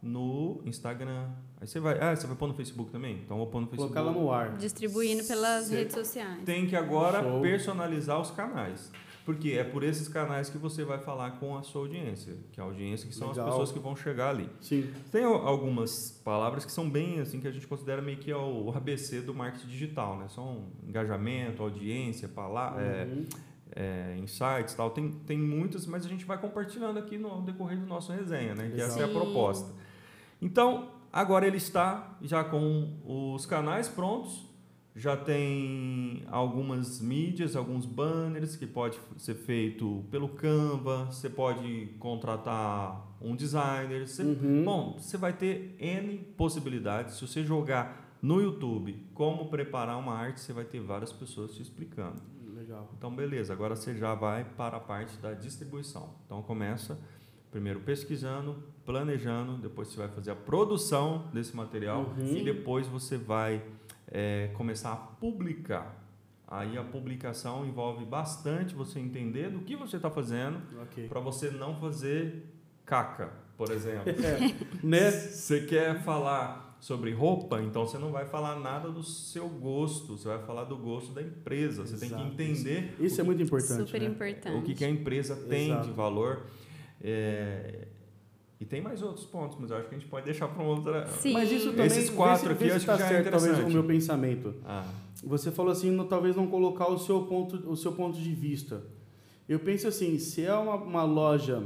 no 0.02 0.60
Instagram. 0.64 1.28
Aí 1.64 1.68
você 1.68 1.80
vai, 1.80 1.98
ah, 1.98 2.14
você 2.14 2.26
vai 2.26 2.36
pôr 2.36 2.46
no 2.48 2.52
Facebook 2.54 2.90
também? 2.92 3.14
Então, 3.24 3.38
eu 3.38 3.42
vou 3.44 3.46
pôr 3.46 3.58
no 3.62 3.66
Facebook. 3.66 3.94
Colocar 3.94 4.12
lá 4.12 4.12
no 4.22 4.30
ar. 4.30 4.54
Distribuindo 4.58 5.24
pelas 5.24 5.64
Cê- 5.64 5.76
redes 5.76 5.94
sociais. 5.94 6.42
Tem 6.44 6.66
que 6.66 6.76
agora 6.76 7.22
Show. 7.22 7.40
personalizar 7.40 8.20
os 8.20 8.30
canais. 8.30 8.92
Porque 9.24 9.52
é 9.52 9.64
por 9.64 9.82
esses 9.82 10.06
canais 10.06 10.50
que 10.50 10.58
você 10.58 10.84
vai 10.84 10.98
falar 10.98 11.38
com 11.40 11.56
a 11.56 11.62
sua 11.62 11.80
audiência, 11.80 12.34
que 12.52 12.60
é 12.60 12.62
a 12.62 12.66
audiência 12.66 13.08
que 13.08 13.14
são 13.14 13.28
Legal. 13.30 13.46
as 13.46 13.50
pessoas 13.52 13.72
que 13.72 13.78
vão 13.78 13.96
chegar 13.96 14.28
ali. 14.28 14.50
Sim. 14.60 14.92
Tem 15.10 15.24
al- 15.24 15.48
algumas 15.48 16.10
palavras 16.22 16.66
que 16.66 16.70
são 16.70 16.90
bem 16.90 17.18
assim 17.20 17.40
que 17.40 17.48
a 17.48 17.50
gente 17.50 17.66
considera 17.66 18.02
meio 18.02 18.18
que 18.18 18.30
é 18.30 18.36
o 18.36 18.70
ABC 18.76 19.22
do 19.22 19.32
marketing 19.32 19.66
digital, 19.68 20.18
né? 20.18 20.26
São 20.28 20.66
engajamento, 20.86 21.62
audiência, 21.62 22.28
pala 22.28 22.76
é, 22.78 23.04
Uhum. 23.06 23.24
é, 23.74 24.16
insights, 24.18 24.74
tal. 24.74 24.90
Tem, 24.90 25.10
tem 25.10 25.38
muitas, 25.38 25.86
mas 25.86 26.04
a 26.04 26.08
gente 26.10 26.26
vai 26.26 26.36
compartilhando 26.38 26.98
aqui 26.98 27.16
no 27.16 27.40
decorrer 27.40 27.78
do 27.78 27.86
nosso 27.86 28.12
resenha, 28.12 28.54
né? 28.54 28.70
Que 28.74 28.82
essa 28.82 29.00
é 29.00 29.04
a 29.04 29.08
proposta. 29.08 29.72
Então, 30.42 30.90
agora 31.14 31.46
ele 31.46 31.58
está 31.58 32.18
já 32.20 32.42
com 32.42 32.98
os 33.04 33.46
canais 33.46 33.88
prontos, 33.88 34.52
já 34.96 35.16
tem 35.16 36.24
algumas 36.28 37.00
mídias, 37.00 37.54
alguns 37.54 37.86
banners 37.86 38.56
que 38.56 38.66
pode 38.66 38.98
ser 39.16 39.34
feito 39.34 40.04
pelo 40.10 40.28
Canva, 40.28 41.06
você 41.06 41.30
pode 41.30 41.86
contratar 41.98 43.16
um 43.20 43.36
designer, 43.36 44.08
você 44.08 44.22
Uhum. 44.22 44.64
Bom, 44.64 44.96
você 44.98 45.16
vai 45.16 45.32
ter 45.32 45.76
N 45.78 46.18
possibilidades. 46.36 47.14
Se 47.14 47.26
você 47.26 47.44
jogar 47.44 48.18
no 48.20 48.40
YouTube 48.40 49.08
como 49.14 49.48
preparar 49.48 49.98
uma 49.98 50.14
arte, 50.14 50.40
você 50.40 50.52
vai 50.52 50.64
ter 50.64 50.80
várias 50.80 51.12
pessoas 51.12 51.54
te 51.54 51.62
explicando. 51.62 52.20
Legal. 52.54 52.88
Então, 52.96 53.14
beleza, 53.14 53.52
agora 53.52 53.76
você 53.76 53.94
já 53.96 54.14
vai 54.14 54.44
para 54.44 54.78
a 54.78 54.80
parte 54.80 55.16
da 55.18 55.32
distribuição. 55.32 56.14
Então, 56.24 56.42
começa 56.42 56.98
primeiro 57.54 57.78
pesquisando, 57.78 58.56
planejando, 58.84 59.56
depois 59.58 59.86
você 59.86 59.98
vai 59.98 60.08
fazer 60.08 60.32
a 60.32 60.34
produção 60.34 61.28
desse 61.32 61.54
material 61.54 62.12
Uhum. 62.18 62.36
e 62.36 62.42
depois 62.42 62.88
você 62.88 63.16
vai 63.16 63.62
é, 64.10 64.50
começar 64.54 64.92
a 64.92 64.96
publicar. 64.96 66.04
Aí 66.48 66.76
a 66.76 66.82
publicação 66.82 67.64
envolve 67.64 68.04
bastante 68.04 68.74
você 68.74 68.98
entender 68.98 69.50
do 69.50 69.60
que 69.60 69.76
você 69.76 69.94
está 69.96 70.10
fazendo 70.10 70.60
Ok. 70.82 71.06
para 71.06 71.20
você 71.20 71.48
não 71.48 71.76
fazer 71.76 72.44
caca, 72.84 73.30
por 73.56 73.70
exemplo. 73.70 74.02
É, 74.82 74.84
né? 74.84 75.10
Você 75.12 75.60
quer 75.60 76.02
falar 76.02 76.76
sobre 76.80 77.12
roupa, 77.12 77.62
então 77.62 77.86
você 77.86 77.98
não 77.98 78.10
vai 78.10 78.26
falar 78.26 78.58
nada 78.58 78.90
do 78.90 79.02
seu 79.04 79.48
gosto, 79.48 80.18
você 80.18 80.26
vai 80.26 80.42
falar 80.42 80.64
do 80.64 80.76
gosto 80.76 81.12
da 81.12 81.22
empresa. 81.22 81.86
Você 81.86 81.96
tem 81.98 82.08
Exato. 82.08 82.22
que 82.24 82.28
entender 82.32 82.96
Isso 82.98 83.20
é 83.20 83.24
muito 83.24 83.42
importante. 83.44 83.86
Super 83.86 84.00
né? 84.00 84.08
importante. 84.08 84.56
o 84.58 84.62
que, 84.62 84.74
que 84.74 84.84
a 84.84 84.88
empresa 84.90 85.36
tem 85.36 85.70
Exato. 85.70 85.86
de 85.86 85.92
valor. 85.92 86.42
É, 87.06 87.86
E 88.58 88.64
tem 88.64 88.80
mais 88.80 89.02
outros 89.02 89.26
pontos, 89.26 89.58
mas 89.60 89.70
eu 89.70 89.76
acho 89.76 89.88
que 89.88 89.94
a 89.94 89.98
gente 89.98 90.08
pode 90.08 90.24
deixar 90.24 90.48
para 90.48 90.62
uma 90.62 90.70
outra. 90.72 91.06
Sim. 91.06 91.34
Mas 91.34 91.52
isso 91.52 91.70
também. 91.72 91.86
Esses 91.86 92.08
quatro 92.08 92.54
vê 92.54 92.54
se, 92.54 92.54
aqui 92.54 92.64
vê 92.64 92.70
se 92.70 92.76
acho 92.76 92.86
tá 92.86 92.92
que 92.94 92.98
já 93.00 93.04
é 93.04 93.08
certo, 93.08 93.30
talvez, 93.30 93.58
o 93.58 93.70
meu 93.70 93.84
pensamento. 93.84 94.54
Ah, 94.64 94.88
Você 95.22 95.50
falou 95.52 95.70
assim, 95.70 95.90
no- 95.90 96.06
talvez 96.06 96.34
não 96.34 96.46
colocar 96.46 96.88
o 96.88 96.98
seu 96.98 97.22
ponto, 97.26 97.56
o 97.70 97.76
seu 97.76 97.92
ponto 97.92 98.18
de 98.18 98.34
vista. 98.34 98.82
Eu 99.46 99.58
penso 99.60 99.86
assim, 99.86 100.18
se 100.18 100.42
é 100.46 100.54
uma, 100.54 100.76
uma 100.76 101.04
loja 101.04 101.62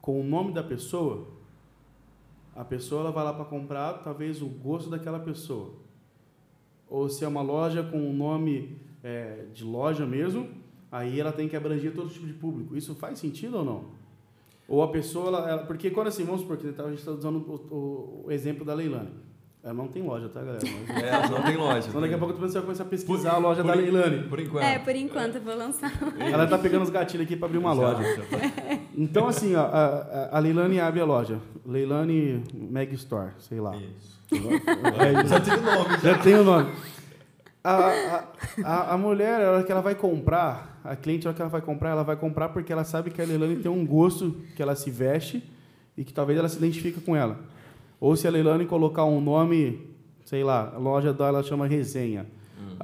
com 0.00 0.20
o 0.20 0.24
nome 0.24 0.52
da 0.52 0.62
pessoa, 0.62 1.26
a 2.54 2.64
pessoa 2.64 3.00
ela 3.00 3.10
vai 3.10 3.24
lá 3.24 3.32
para 3.32 3.44
comprar 3.44 3.94
talvez 4.04 4.40
o 4.40 4.46
gosto 4.46 4.88
daquela 4.88 5.18
pessoa. 5.18 5.74
Ou 6.88 7.08
se 7.08 7.24
é 7.24 7.28
uma 7.28 7.42
loja 7.42 7.82
com 7.82 8.08
o 8.08 8.12
nome 8.12 8.78
é, 9.02 9.46
de 9.52 9.64
loja 9.64 10.06
mesmo, 10.06 10.48
aí 10.92 11.18
ela 11.18 11.32
tem 11.32 11.48
que 11.48 11.56
abranger 11.56 11.92
todo 11.92 12.08
tipo 12.08 12.26
de 12.26 12.32
público. 12.34 12.76
Isso 12.76 12.94
faz 12.94 13.18
sentido 13.18 13.58
ou 13.58 13.64
não? 13.64 13.95
Ou 14.68 14.82
a 14.82 14.88
pessoa, 14.88 15.28
ela, 15.28 15.50
ela- 15.50 15.62
porque 15.64 15.90
quando 15.90 16.08
assim, 16.08 16.24
vamos 16.24 16.40
supor 16.40 16.56
que 16.56 16.66
a 16.66 16.70
gente 16.88 16.98
está 16.98 17.12
usando 17.12 17.36
o, 17.36 17.74
o- 17.74 18.24
o 18.26 18.32
exemplo 18.32 18.64
da 18.64 18.74
Leilani. 18.74 19.10
Ela 19.62 19.74
não 19.74 19.88
tem 19.88 20.00
loja, 20.00 20.28
tá, 20.28 20.40
galera? 20.42 20.60
Mas, 20.88 20.96
É, 21.02 21.28
não 21.28 21.42
tem 21.42 21.56
loja. 21.56 21.82
Senão 21.82 22.00
daqui 22.00 22.14
a 22.14 22.18
pouco 22.18 22.34
você 22.34 22.52
vai 22.54 22.62
começar 22.62 22.82
a 22.84 22.86
pesquisar 22.86 23.30
Por- 23.30 23.36
a 23.36 23.38
loja 23.38 23.64
da 23.64 23.74
Leilani. 23.74 24.22
Por 24.28 24.38
enquanto. 24.38 24.62
É, 24.64 24.78
por 24.78 24.94
enquanto 24.94 25.34
eu 25.36 25.40
vou 25.40 25.56
lançar. 25.56 25.92
Ela 26.20 26.46
tá 26.46 26.56
pegando 26.56 26.82
os 26.82 26.90
gatilhos 26.90 27.26
aqui 27.26 27.34
para 27.36 27.46
abrir 27.46 27.58
uma 27.58 27.74
Já, 27.74 27.80
loja. 27.82 28.02
já 28.16 28.22
tá- 28.22 28.78
Então, 28.96 29.26
assim, 29.28 29.54
ó, 29.56 29.62
a, 29.62 30.28
a- 30.32 30.38
Leilani 30.38 30.78
abre 30.80 31.00
a 31.00 31.04
loja. 31.04 31.40
Leilani 31.64 32.42
Mag 32.54 32.94
Store, 32.94 33.30
sei 33.38 33.60
lá. 33.60 33.74
Isso. 33.76 34.16
É, 34.32 35.26
Já 35.26 35.40
tem 35.40 35.54
o 35.54 35.62
nome. 35.62 35.98
Já 36.02 36.18
tem 36.18 36.34
o 36.34 36.44
nome. 36.44 36.72
A, 37.66 38.24
a, 38.62 38.94
a, 38.94 38.98
mulher, 38.98 39.44
a 39.44 39.50
hora 39.50 39.64
que 39.64 39.72
ela 39.72 39.80
vai 39.80 39.96
comprar, 39.96 40.80
a 40.84 40.94
cliente, 40.94 41.26
a 41.26 41.30
hora 41.30 41.34
que 41.34 41.42
ela 41.42 41.50
vai 41.50 41.60
comprar, 41.60 41.90
ela 41.90 42.04
vai 42.04 42.14
comprar 42.14 42.50
porque 42.50 42.72
ela 42.72 42.84
sabe 42.84 43.10
que 43.10 43.20
a 43.20 43.24
Leilani 43.24 43.56
tem 43.56 43.68
um 43.70 43.84
gosto 43.84 44.36
que 44.54 44.62
ela 44.62 44.76
se 44.76 44.88
veste 44.88 45.42
e 45.96 46.04
que 46.04 46.12
talvez 46.12 46.38
ela 46.38 46.48
se 46.48 46.58
identifique 46.58 47.00
com 47.00 47.16
ela. 47.16 47.40
Ou 47.98 48.14
se 48.14 48.28
a 48.28 48.30
Leilani 48.30 48.66
colocar 48.66 49.04
um 49.04 49.20
nome, 49.20 49.84
sei 50.24 50.44
lá, 50.44 50.72
a 50.76 50.78
loja 50.78 51.12
dela 51.12 51.42
chama 51.42 51.66
Resenha. 51.66 52.26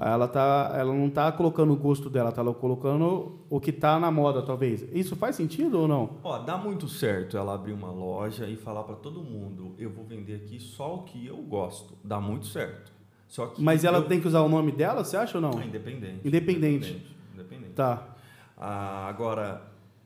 Ela, 0.01 0.27
tá, 0.27 0.73
ela 0.75 0.93
não 0.93 1.07
está 1.07 1.31
colocando 1.31 1.73
o 1.73 1.77
gosto 1.77 2.11
dela, 2.11 2.31
está 2.31 2.43
colocando 2.53 3.39
o 3.49 3.61
que 3.61 3.71
está 3.71 4.01
na 4.01 4.11
moda, 4.11 4.43
talvez. 4.43 4.85
Isso 4.93 5.15
faz 5.15 5.37
sentido 5.37 5.81
ou 5.81 5.89
não? 5.89 6.17
Ó, 6.25 6.39
dá 6.39 6.57
muito 6.57 6.89
certo 6.89 7.37
ela 7.37 7.55
abrir 7.55 7.73
uma 7.73 7.91
loja 7.91 8.47
e 8.47 8.57
falar 8.57 8.83
para 8.85 8.97
todo 8.97 9.23
mundo, 9.23 9.75
eu 9.79 9.91
vou 9.91 10.05
vender 10.05 10.35
aqui 10.35 10.59
só 10.59 10.97
o 10.97 11.03
que 11.03 11.27
eu 11.27 11.37
gosto. 11.37 11.95
Dá 12.03 12.21
muito 12.21 12.47
certo. 12.47 12.92
Só 13.33 13.47
que 13.47 13.63
Mas 13.63 13.83
ela 13.83 13.97
eu- 13.97 14.05
tem 14.07 14.21
que 14.21 14.29
usar 14.29 14.43
o 14.43 14.49
nome 14.49 14.73
dela, 14.73 15.03
você 15.03 15.17
acha 15.17 15.39
ou 15.39 15.41
não? 15.41 15.59
Ah, 15.59 15.65
independente. 15.65 16.21
Independente. 16.29 16.67
Independente. 16.91 17.17
independente. 17.33 17.73
Tá. 17.73 18.15
Ah, 18.59 19.07
agora, 19.09 19.63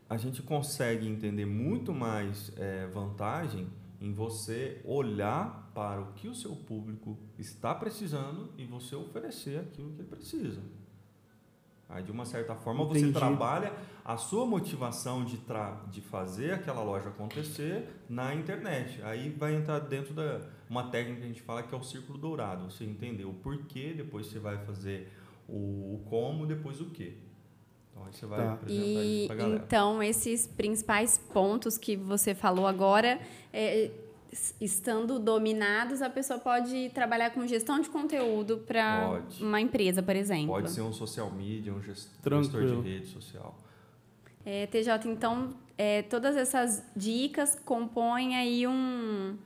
a 0.08 0.16
gente 0.16 0.40
consegue 0.42 1.08
entender 1.08 1.44
muito 1.44 1.92
mais 1.92 2.52
eh, 2.56 2.86
vantagem 2.94 3.66
em 4.00 4.12
você 4.12 4.80
olhar 4.84 5.72
para 5.74 6.00
o 6.02 6.12
que 6.12 6.28
o 6.28 6.34
seu 6.36 6.54
público 6.54 7.18
está 7.36 7.74
precisando 7.74 8.48
e 8.56 8.64
você 8.64 8.94
oferecer 8.94 9.58
aquilo 9.58 9.90
que 9.90 10.02
ele 10.02 10.08
precisa. 10.08 10.60
Aí, 11.88 12.04
de 12.04 12.12
uma 12.12 12.24
certa 12.24 12.54
forma, 12.54 12.84
você 12.84 13.00
Entendi. 13.00 13.12
trabalha 13.14 13.72
a 14.04 14.16
sua 14.16 14.46
motivação 14.46 15.24
de, 15.24 15.38
tra 15.38 15.80
de 15.90 16.00
fazer 16.00 16.52
aquela 16.52 16.82
loja 16.84 17.08
acontecer 17.08 17.88
na 18.08 18.32
internet. 18.32 19.02
Aí 19.02 19.30
vai 19.30 19.56
entrar 19.56 19.80
dentro 19.80 20.14
da 20.14 20.40
uma 20.68 20.90
técnica 20.90 21.20
que 21.20 21.24
a 21.24 21.28
gente 21.28 21.42
fala 21.42 21.62
que 21.62 21.74
é 21.74 21.78
o 21.78 21.82
círculo 21.82 22.18
dourado. 22.18 22.70
Você 22.70 22.84
entender 22.84 23.24
o 23.24 23.32
porquê, 23.32 23.92
depois 23.96 24.26
você 24.26 24.38
vai 24.38 24.58
fazer 24.64 25.12
o, 25.48 26.00
como, 26.08 26.46
depois 26.46 26.80
o 26.80 26.86
quê. 26.90 27.14
Então, 27.92 28.04
aí 28.06 28.12
você 28.12 28.26
vai 28.26 28.38
Tá. 28.40 28.52
apresentar 28.54 28.82
E 28.84 29.18
isso 29.18 29.26
pra 29.28 29.36
galera. 29.36 29.62
então, 29.64 30.02
esses 30.02 30.46
principais 30.46 31.18
pontos 31.32 31.78
que 31.78 31.96
você 31.96 32.34
falou 32.34 32.66
agora, 32.66 33.18
é, 33.52 33.90
estando 34.60 35.18
dominados, 35.18 36.02
a 36.02 36.10
pessoa 36.10 36.38
pode 36.38 36.90
trabalhar 36.90 37.30
com 37.30 37.46
gestão 37.46 37.80
de 37.80 37.88
conteúdo 37.88 38.58
para 38.66 39.22
uma 39.40 39.60
empresa, 39.60 40.02
por 40.02 40.14
exemplo. 40.14 40.48
Pode 40.48 40.70
ser 40.70 40.82
um 40.82 40.92
social 40.92 41.30
media, 41.30 41.72
um 41.72 41.80
gest- 41.82 42.10
Tranquilo. 42.22 42.60
gestor 42.68 42.82
de 42.82 42.90
rede 42.90 43.06
social. 43.06 43.56
É, 44.44 44.66
TJ, 44.66 45.08
então, 45.08 45.54
é, 45.78 46.02
todas 46.02 46.36
essas 46.36 46.82
dicas 46.94 47.58
compõem 47.64 48.36
aí 48.36 48.66
um, 48.66 49.36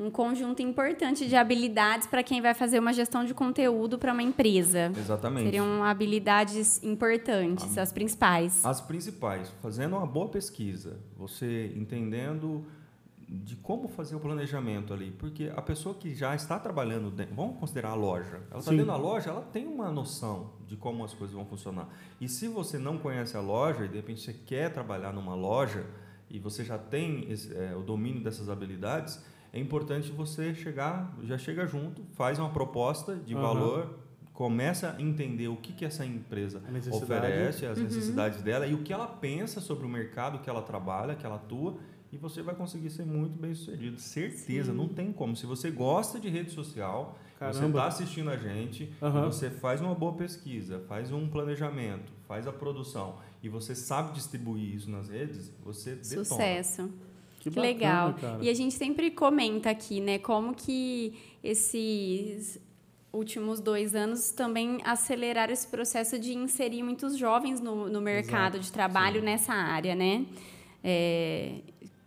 um 0.00 0.10
conjunto 0.10 0.62
importante 0.62 1.28
de 1.28 1.36
habilidades 1.36 2.06
para 2.06 2.22
quem 2.22 2.40
vai 2.40 2.54
fazer 2.54 2.78
uma 2.78 2.92
gestão 2.92 3.24
de 3.24 3.34
conteúdo 3.34 3.98
para 3.98 4.12
uma 4.12 4.22
empresa. 4.22 4.90
Exatamente. 4.96 5.44
Seriam 5.44 5.84
habilidades 5.84 6.82
importantes, 6.82 7.76
as 7.76 7.92
principais. 7.92 8.64
As 8.64 8.80
principais, 8.80 9.52
fazendo 9.60 9.96
uma 9.96 10.06
boa 10.06 10.28
pesquisa, 10.28 10.98
você 11.16 11.72
entendendo 11.76 12.64
de 13.28 13.54
como 13.54 13.86
fazer 13.86 14.16
o 14.16 14.20
planejamento 14.20 14.92
ali, 14.92 15.12
porque 15.12 15.52
a 15.54 15.62
pessoa 15.62 15.94
que 15.94 16.12
já 16.12 16.34
está 16.34 16.58
trabalhando, 16.58 17.12
dentro, 17.12 17.32
vamos 17.36 17.58
considerar 17.60 17.90
a 17.90 17.94
loja, 17.94 18.40
ela 18.50 18.58
está 18.58 18.72
dentro 18.72 18.86
da 18.86 18.96
loja, 18.96 19.30
ela 19.30 19.42
tem 19.42 19.68
uma 19.68 19.88
noção 19.92 20.50
de 20.66 20.76
como 20.76 21.04
as 21.04 21.14
coisas 21.14 21.36
vão 21.36 21.44
funcionar. 21.44 21.88
E 22.20 22.28
se 22.28 22.48
você 22.48 22.76
não 22.76 22.98
conhece 22.98 23.36
a 23.36 23.40
loja 23.40 23.84
e 23.84 23.88
de 23.88 23.96
repente 23.96 24.20
você 24.20 24.32
quer 24.32 24.72
trabalhar 24.72 25.12
numa 25.12 25.34
loja 25.36 25.86
e 26.28 26.40
você 26.40 26.64
já 26.64 26.76
tem 26.76 27.30
esse, 27.30 27.54
é, 27.54 27.76
o 27.76 27.82
domínio 27.82 28.20
dessas 28.20 28.48
habilidades, 28.48 29.22
é 29.52 29.58
importante 29.58 30.10
você 30.12 30.54
chegar, 30.54 31.16
já 31.24 31.36
chega 31.38 31.66
junto, 31.66 32.02
faz 32.12 32.38
uma 32.38 32.50
proposta 32.50 33.16
de 33.16 33.34
Aham. 33.34 33.42
valor, 33.42 33.98
começa 34.32 34.94
a 34.96 35.02
entender 35.02 35.48
o 35.48 35.56
que, 35.56 35.72
que 35.72 35.84
essa 35.84 36.04
empresa 36.06 36.62
oferece, 36.90 37.66
Uhum. 37.66 37.72
as 37.72 37.78
necessidades 37.78 38.42
dela 38.42 38.66
e 38.66 38.74
o 38.74 38.78
que 38.78 38.92
ela 38.92 39.06
pensa 39.06 39.60
sobre 39.60 39.84
o 39.84 39.88
mercado 39.88 40.38
que 40.38 40.48
ela 40.48 40.62
trabalha, 40.62 41.14
que 41.14 41.26
ela 41.26 41.36
atua, 41.36 41.76
e 42.12 42.16
você 42.16 42.42
vai 42.42 42.54
conseguir 42.54 42.90
ser 42.90 43.04
muito 43.04 43.38
bem 43.38 43.54
sucedido. 43.54 44.00
Certeza, 44.00 44.72
Sim. 44.72 44.76
não 44.78 44.88
tem 44.88 45.12
como. 45.12 45.36
Se 45.36 45.46
você 45.46 45.70
gosta 45.70 46.18
de 46.18 46.28
rede 46.28 46.50
social, 46.50 47.16
você 47.38 47.38
Caramba. 47.38 47.66
está 47.78 47.86
assistindo 47.86 48.30
a 48.30 48.36
gente, 48.36 48.92
Aham. 49.02 49.26
você 49.26 49.48
faz 49.50 49.80
uma 49.80 49.94
boa 49.94 50.14
pesquisa, 50.14 50.80
faz 50.88 51.12
um 51.12 51.28
planejamento, 51.28 52.12
faz 52.26 52.46
a 52.48 52.52
produção 52.52 53.16
e 53.42 53.48
você 53.48 53.74
sabe 53.74 54.12
distribuir 54.12 54.74
isso 54.74 54.90
nas 54.90 55.08
redes, 55.08 55.52
você 55.62 55.94
detona. 55.96 56.24
Que, 57.40 57.50
bacana, 57.50 57.66
legal. 57.66 58.14
cara. 58.14 58.38
E 58.40 58.48
a 58.48 58.54
gente 58.54 58.74
sempre 58.74 59.10
comenta 59.10 59.70
aqui, 59.70 60.00
né, 60.00 60.18
como 60.18 60.54
que 60.54 61.14
esses 61.42 62.60
últimos 63.12 63.60
dois 63.60 63.94
anos 63.94 64.30
também 64.30 64.78
aceleraram 64.84 65.52
esse 65.52 65.66
processo 65.66 66.18
de 66.18 66.32
inserir 66.34 66.82
muitos 66.82 67.16
jovens 67.16 67.60
no, 67.60 67.88
no 67.88 68.00
mercado 68.00 68.60
de 68.60 68.70
trabalho 68.70 69.18
sim. 69.20 69.26
nessa 69.26 69.52
área, 69.52 69.94
né? 69.94 70.26
É, 70.84 71.56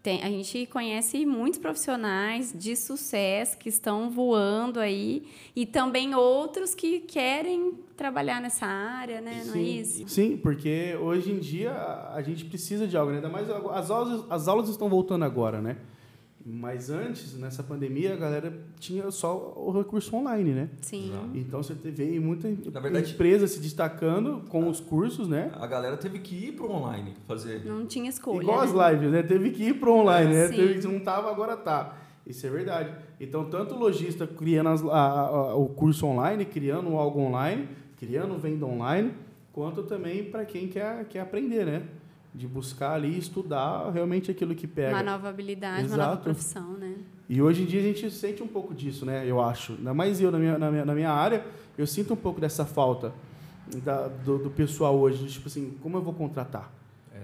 tem- 0.03 0.21
a 0.21 0.29
gente 0.29 0.65
conhece 0.65 1.25
muitos 1.25 1.57
profissionais 1.57 2.53
de 2.53 2.75
sucesso 2.75 3.57
que 3.57 3.69
estão 3.69 4.09
voando 4.11 4.79
aí 4.79 5.23
e 5.55 5.65
também 5.65 6.13
outros 6.13 6.75
que 6.75 6.99
querem 6.99 7.73
trabalhar 7.95 8.41
nessa 8.41 8.65
área, 8.65 9.21
né? 9.21 9.43
Não 9.45 9.53
é 9.53 9.57
Sim. 9.57 9.79
isso? 9.79 10.07
Sim, 10.09 10.37
porque 10.37 10.95
hoje 11.01 11.31
em 11.31 11.39
dia 11.39 11.71
a- 11.71 12.21
gente 12.21 12.43
precisa 12.43 12.85
de 12.85 12.97
algo, 12.97 13.11
né? 13.11 13.17
ainda 13.17 13.29
mais 13.29 13.49
as 13.49 13.89
aulas, 13.89 14.25
as 14.29 14.47
aulas 14.49 14.67
estão 14.69 14.89
voltando 14.89 15.23
agora, 15.23 15.61
né? 15.61 15.77
Mas 16.45 16.89
antes, 16.89 17.37
nessa 17.39 17.63
pandemia, 17.63 18.13
a 18.13 18.17
galera 18.17 18.53
tinha 18.77 19.09
só 19.11 19.53
o 19.55 19.71
recurso 19.71 20.13
online, 20.13 20.51
né? 20.51 20.69
Sim. 20.81 21.09
Exato. 21.09 21.29
Então 21.35 21.63
você 21.63 21.73
teve 21.73 22.19
muita 22.19 22.49
Na 22.69 22.81
verdade- 22.81 23.13
empresa 23.13 23.47
se 23.47 23.61
destacando 23.61 24.41
com 24.49 24.67
os 24.67 24.81
cursos, 24.81 25.25
né? 25.27 25.51
A 25.53 25.65
galera 25.65 25.95
teve 25.95 26.19
que 26.19 26.35
ir 26.47 26.51
para 26.51 26.65
o 26.65 26.71
online 26.71 27.13
fazer. 27.25 27.63
Não 27.65 27.85
tinha 27.85 28.09
escolha. 28.09 28.41
Igual 28.43 28.57
né? 28.59 28.63
as 28.65 28.91
lives, 28.91 29.11
né? 29.11 29.23
Teve 29.23 29.51
que 29.51 29.63
ir 29.69 29.79
para 29.79 29.89
online, 29.89 30.33
né? 30.33 30.47
Teve 30.49 30.79
que 30.81 30.87
não 30.87 30.99
tava, 30.99 31.31
agora 31.31 31.55
tá. 31.55 31.97
Isso 32.27 32.45
é 32.45 32.49
verdade. 32.49 32.93
Então, 33.21 33.45
tanto 33.45 33.75
o 33.75 33.79
lojista 33.79 34.27
criando 34.27 34.67
as- 34.69 34.83
a- 34.83 34.87
a- 34.89 35.55
o 35.55 35.67
curso 35.69 36.05
online, 36.05 36.43
criando 36.43 36.89
algo 36.97 37.19
online, 37.21 37.69
criando 37.97 38.37
venda 38.37 38.65
online, 38.65 39.13
quanto 39.53 39.83
também 39.83 40.25
para 40.25 40.43
quem 40.43 40.67
quer, 40.67 41.05
quer 41.05 41.21
aprender, 41.21 41.65
né? 41.65 41.83
De 42.35 42.47
buscar 42.47 42.93
ali, 42.93 43.17
estudar 43.17 43.91
realmente 43.91 44.31
aquilo 44.31 44.55
que 44.55 44.65
pega. 44.67 44.95
Uma 44.95 45.03
nova 45.03 45.29
habilidade, 45.29 45.85
uma 45.87 45.97
nova 45.97 46.09
Exato. 46.13 46.23
profissão, 46.23 46.73
né? 46.73 46.95
E 47.29 47.41
hoje 47.41 47.61
em 47.63 47.65
dia 47.65 47.79
a 47.79 47.83
gente 47.83 48.09
sente 48.11 48.41
um 48.41 48.47
pouco 48.47 48.73
disso, 48.73 49.05
né? 49.05 49.23
Eu 49.25 49.39
acho. 49.39 49.73
Ainda 49.73 49.93
mais 49.93 50.19
eu 50.19 50.31
na 50.31 50.39
minha, 50.39 50.57
na 50.57 50.71
minha, 50.71 50.85
na 50.85 50.95
minha 50.95 51.11
área, 51.11 51.45
eu 51.77 51.85
sinto 51.85 52.13
um 52.13 52.17
pouco 52.17 52.41
dessa 52.41 52.65
falta 52.65 53.13
da- 53.83 54.07
do, 54.07 54.37
do 54.39 54.49
pessoal 54.49 54.97
hoje. 54.97 55.27
Tipo 55.27 55.47
assim, 55.47 55.77
como 55.81 55.97
eu 55.97 56.01
vou 56.01 56.13
contratar? 56.13 56.71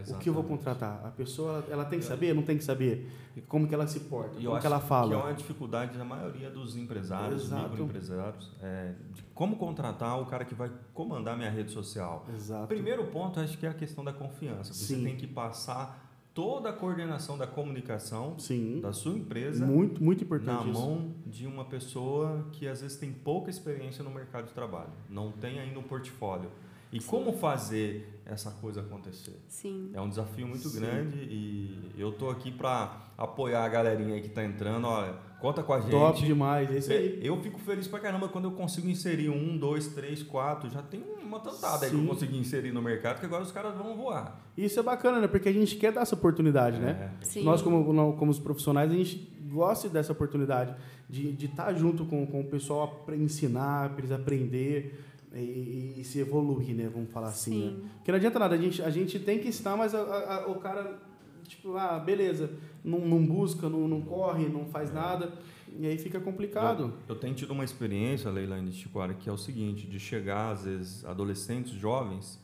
O 0.09 0.17
que 0.19 0.29
eu 0.29 0.33
vou 0.33 0.43
contratar? 0.43 1.01
A 1.05 1.09
pessoa, 1.09 1.57
ela, 1.57 1.65
ela 1.71 1.85
tem 1.85 1.99
que 1.99 2.05
saber, 2.05 2.33
não 2.33 2.43
tem 2.43 2.57
que 2.57 2.63
saber? 2.63 3.09
Como 3.47 3.67
que 3.67 3.73
ela 3.73 3.87
se 3.87 4.01
porta? 4.01 4.39
E 4.39 4.45
Como 4.45 4.59
que 4.59 4.65
ela 4.65 4.79
fala? 4.79 5.09
que 5.09 5.13
é 5.13 5.17
uma 5.25 5.33
dificuldade 5.33 5.97
da 5.97 6.05
maioria 6.05 6.49
dos 6.49 6.75
empresários, 6.75 7.45
Exato. 7.45 7.69
microempresários, 7.69 8.51
é, 8.61 8.93
de 9.13 9.23
como 9.33 9.55
contratar 9.57 10.21
o 10.21 10.25
cara 10.25 10.45
que 10.45 10.53
vai 10.53 10.71
comandar 10.93 11.35
minha 11.35 11.49
rede 11.49 11.71
social. 11.71 12.25
Exato. 12.33 12.67
Primeiro 12.67 13.05
ponto, 13.07 13.39
acho 13.39 13.57
que 13.57 13.65
é 13.65 13.69
a 13.69 13.73
questão 13.73 14.03
da 14.03 14.13
confiança. 14.13 14.73
Você 14.73 14.95
Sim. 14.95 15.03
tem 15.03 15.15
que 15.15 15.25
passar 15.25 16.07
toda 16.33 16.69
a 16.69 16.73
coordenação 16.73 17.37
da 17.37 17.47
comunicação 17.47 18.37
Sim. 18.37 18.79
da 18.81 18.93
sua 18.93 19.13
empresa 19.13 19.65
Muito, 19.65 20.01
muito 20.03 20.19
na 20.19 20.25
importante 20.25 20.69
isso. 20.69 20.79
mão 20.79 21.13
de 21.25 21.47
uma 21.47 21.65
pessoa 21.65 22.47
que 22.51 22.67
às 22.67 22.81
vezes 22.81 22.97
tem 22.97 23.11
pouca 23.11 23.49
experiência 23.49 24.03
no 24.03 24.11
mercado 24.11 24.45
de 24.47 24.53
trabalho, 24.53 24.91
não 25.09 25.31
tem 25.31 25.59
ainda 25.59 25.79
um 25.79 25.83
portfólio. 25.83 26.49
E 26.91 26.99
como 26.99 27.33
fazer 27.33 28.21
essa 28.25 28.51
coisa 28.51 28.81
acontecer? 28.81 29.39
Sim. 29.47 29.91
É 29.93 30.01
um 30.01 30.09
desafio 30.09 30.47
muito 30.47 30.67
Sim. 30.69 30.79
grande 30.79 31.17
e 31.19 31.91
eu 31.97 32.11
tô 32.11 32.29
aqui 32.29 32.51
para 32.51 33.09
apoiar 33.17 33.63
a 33.63 33.69
galerinha 33.69 34.15
aí 34.15 34.21
que 34.21 34.29
tá 34.29 34.43
entrando. 34.43 34.87
Olha, 34.87 35.13
conta 35.39 35.61
com 35.61 35.73
a 35.73 35.81
gente. 35.81 35.91
Top 35.91 36.19
demais, 36.23 36.71
é 36.71 36.77
isso 36.77 36.91
É, 36.91 36.97
aí. 36.97 37.19
Eu 37.21 37.39
fico 37.41 37.59
feliz 37.59 37.87
pra 37.87 37.99
caramba 37.99 38.27
quando 38.27 38.45
eu 38.45 38.51
consigo 38.51 38.87
inserir 38.89 39.29
um, 39.29 39.57
dois, 39.57 39.87
três, 39.89 40.23
quatro. 40.23 40.69
Já 40.69 40.81
tem 40.81 41.03
uma 41.21 41.39
tantada 41.39 41.85
aí 41.85 41.91
que 41.91 41.97
Sim. 41.97 42.03
eu 42.03 42.09
consegui 42.09 42.37
inserir 42.37 42.71
no 42.71 42.81
mercado 42.81 43.19
que 43.19 43.25
agora 43.25 43.43
os 43.43 43.51
caras 43.51 43.75
vão 43.75 43.95
voar. 43.95 44.39
Isso 44.57 44.79
é 44.79 44.83
bacana, 44.83 45.19
né? 45.19 45.27
Porque 45.27 45.49
a 45.49 45.53
gente 45.53 45.75
quer 45.75 45.91
dar 45.91 46.01
essa 46.01 46.15
oportunidade, 46.15 46.79
né? 46.79 47.11
É. 47.21 47.25
Sim. 47.25 47.43
Nós, 47.43 47.61
como, 47.61 48.15
como 48.15 48.31
os 48.31 48.39
profissionais, 48.39 48.91
a 48.91 48.95
gente 48.95 49.31
gosta 49.47 49.89
dessa 49.89 50.11
oportunidade 50.11 50.75
de 51.07 51.45
estar 51.45 51.73
junto 51.73 52.05
com, 52.05 52.25
com 52.27 52.41
o 52.41 52.45
pessoal 52.45 53.03
para 53.05 53.15
ensinar, 53.15 53.89
para 53.89 53.99
eles 53.99 54.11
aprender. 54.11 55.05
E, 55.33 55.95
e 55.97 56.03
se 56.03 56.19
evoluir, 56.19 56.75
né? 56.75 56.89
Vamos 56.91 57.11
falar 57.11 57.27
assim. 57.27 57.51
Sim. 57.51 57.77
Né? 57.77 57.89
Porque 57.95 58.11
não 58.11 58.17
adianta 58.17 58.39
nada, 58.39 58.55
a 58.55 58.57
gente, 58.57 58.81
a 58.81 58.89
gente 58.89 59.19
tem 59.19 59.39
que 59.39 59.47
ensinar, 59.47 59.77
mas 59.77 59.93
a, 59.93 59.99
a, 59.99 60.47
o 60.47 60.55
cara, 60.55 60.99
tipo, 61.47 61.75
ah, 61.75 61.99
beleza, 61.99 62.51
não, 62.83 62.99
não 62.99 63.25
busca, 63.25 63.69
não, 63.69 63.87
não 63.87 64.01
corre, 64.01 64.47
não 64.47 64.65
faz 64.65 64.93
nada, 64.93 65.33
e 65.77 65.85
aí 65.85 65.97
fica 65.97 66.19
complicado. 66.19 66.93
Eu, 67.07 67.15
eu 67.15 67.19
tenho 67.19 67.35
tido 67.35 67.51
uma 67.51 67.63
experiência, 67.63 68.29
Leilane 68.29 68.71
Chicoara, 68.71 69.13
que 69.13 69.29
é 69.29 69.31
o 69.31 69.37
seguinte, 69.37 69.87
de 69.87 69.99
chegar, 69.99 70.51
às 70.51 70.63
vezes, 70.63 71.05
adolescentes, 71.05 71.73
jovens, 71.73 72.39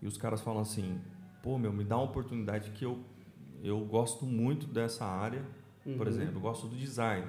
e 0.00 0.06
os 0.06 0.16
caras 0.16 0.40
falam 0.40 0.62
assim, 0.62 0.98
pô, 1.42 1.58
meu, 1.58 1.72
me 1.72 1.84
dá 1.84 1.96
uma 1.96 2.04
oportunidade 2.04 2.70
que 2.70 2.84
eu, 2.84 2.98
eu 3.62 3.80
gosto 3.80 4.24
muito 4.24 4.66
dessa 4.66 5.04
área, 5.04 5.44
uhum. 5.84 5.96
por 5.96 6.06
exemplo, 6.06 6.36
eu 6.36 6.40
gosto 6.40 6.68
do 6.68 6.76
design. 6.76 7.26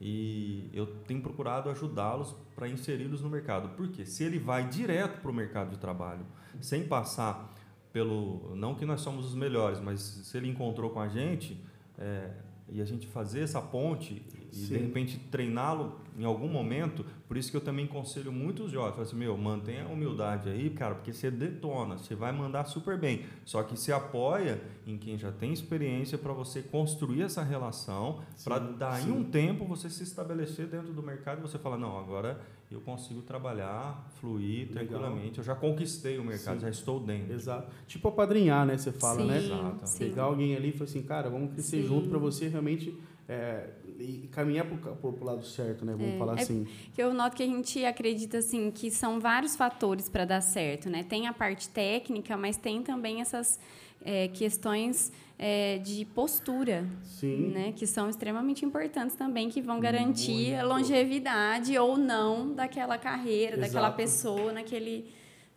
E 0.00 0.70
eu 0.72 0.86
tenho 1.06 1.20
procurado 1.20 1.68
ajudá-los 1.68 2.34
para 2.56 2.66
inseri-los 2.66 3.20
no 3.20 3.28
mercado. 3.28 3.76
Por 3.76 3.88
quê? 3.88 4.06
Se 4.06 4.24
ele 4.24 4.38
vai 4.38 4.66
direto 4.66 5.20
para 5.20 5.30
o 5.30 5.34
mercado 5.34 5.70
de 5.70 5.78
trabalho, 5.78 6.24
sem 6.60 6.86
passar 6.86 7.52
pelo. 7.92 8.54
Não 8.56 8.74
que 8.74 8.86
nós 8.86 9.02
somos 9.02 9.26
os 9.26 9.34
melhores, 9.34 9.78
mas 9.78 10.00
se 10.00 10.36
ele 10.36 10.48
encontrou 10.48 10.90
com 10.90 11.00
a 11.00 11.08
gente 11.08 11.62
é, 11.98 12.30
e 12.72 12.80
a 12.80 12.84
gente 12.84 13.06
fazer 13.06 13.40
essa 13.40 13.60
ponte 13.60 14.22
e 14.52 14.56
Sim. 14.56 14.66
de 14.66 14.78
repente 14.78 15.18
treiná-lo 15.30 16.00
em 16.18 16.24
algum 16.24 16.48
momento. 16.48 17.04
Por 17.26 17.36
isso 17.36 17.50
que 17.50 17.56
eu 17.56 17.60
também 17.60 17.86
conselho 17.86 18.32
muitos 18.32 18.70
jovens, 18.70 18.92
falo 18.92 19.02
assim, 19.02 19.16
meu, 19.16 19.36
mantenha 19.36 19.84
a 19.84 19.88
humildade 19.88 20.48
aí, 20.48 20.70
cara, 20.70 20.94
porque 20.94 21.12
você 21.12 21.30
detona, 21.30 21.96
você 21.96 22.14
vai 22.14 22.32
mandar 22.32 22.64
super 22.66 22.98
bem. 22.98 23.24
Só 23.44 23.62
que 23.62 23.78
se 23.78 23.92
apoia 23.92 24.60
em 24.86 24.98
quem 24.98 25.18
já 25.18 25.30
tem 25.30 25.52
experiência 25.52 26.18
para 26.18 26.32
você 26.32 26.62
construir 26.62 27.22
essa 27.22 27.42
relação, 27.42 28.22
para 28.44 28.58
daí 28.58 29.04
sim. 29.04 29.12
um 29.12 29.24
tempo 29.24 29.64
você 29.64 29.88
se 29.88 30.02
estabelecer 30.02 30.66
dentro 30.66 30.92
do 30.92 31.02
mercado 31.02 31.38
e 31.38 31.42
você 31.42 31.58
fala, 31.58 31.78
não, 31.78 31.98
agora 31.98 32.40
eu 32.70 32.80
consigo 32.80 33.20
trabalhar, 33.22 34.08
fluir 34.20 34.68
Legal. 34.68 34.74
tranquilamente. 34.74 35.38
Eu 35.38 35.44
já 35.44 35.54
conquistei 35.54 36.18
o 36.18 36.24
mercado, 36.24 36.56
sim. 36.56 36.62
já 36.62 36.70
estou 36.70 37.00
dentro. 37.00 37.32
Exato. 37.32 37.68
Tipo 37.86 38.08
apadrinhar, 38.08 38.64
né? 38.64 38.78
Você 38.78 38.92
fala, 38.92 39.20
sim, 39.20 39.26
né? 39.26 39.38
Exato. 39.38 39.98
Pegar 39.98 40.22
alguém 40.24 40.54
ali 40.54 40.68
e 40.68 40.72
falar 40.72 40.84
assim, 40.84 41.02
cara, 41.02 41.28
vamos 41.28 41.52
crescer 41.52 41.82
junto 41.82 42.08
para 42.08 42.18
você 42.18 42.46
realmente 42.46 42.96
é, 43.28 43.70
e 43.98 44.28
caminhar 44.32 44.66
para 44.66 45.08
o 45.08 45.24
lado 45.24 45.44
certo, 45.44 45.84
né? 45.84 45.92
Vamos 45.96 46.14
é, 46.14 46.18
falar 46.18 46.38
é 46.38 46.42
assim. 46.42 46.66
É 46.66 46.94
que 46.94 47.02
eu 47.02 47.14
noto 47.14 47.36
que 47.36 47.42
a 47.42 47.46
gente 47.46 47.84
acredita 47.84 48.38
assim 48.38 48.70
que 48.70 48.90
são 48.90 49.20
vários 49.20 49.54
fatores 49.54 50.08
para 50.08 50.24
dar 50.24 50.40
certo, 50.40 50.90
né? 50.90 51.04
Tem 51.04 51.26
a 51.26 51.32
parte 51.32 51.68
técnica, 51.68 52.36
mas 52.36 52.56
tem 52.56 52.82
também 52.82 53.20
essas 53.20 53.58
é, 54.02 54.28
questões 54.28 55.12
é, 55.38 55.78
de 55.78 56.04
postura, 56.04 56.86
Sim. 57.02 57.48
né? 57.48 57.72
Que 57.72 57.86
são 57.86 58.10
extremamente 58.10 58.64
importantes 58.64 59.16
também, 59.16 59.48
que 59.48 59.60
vão 59.62 59.80
garantir 59.80 60.50
Muito. 60.50 60.60
a 60.60 60.62
longevidade 60.64 61.78
ou 61.78 61.96
não 61.96 62.52
daquela 62.52 62.98
carreira, 62.98 63.56
Exato. 63.56 63.72
daquela 63.72 63.90
pessoa, 63.90 64.52
naquele 64.52 65.10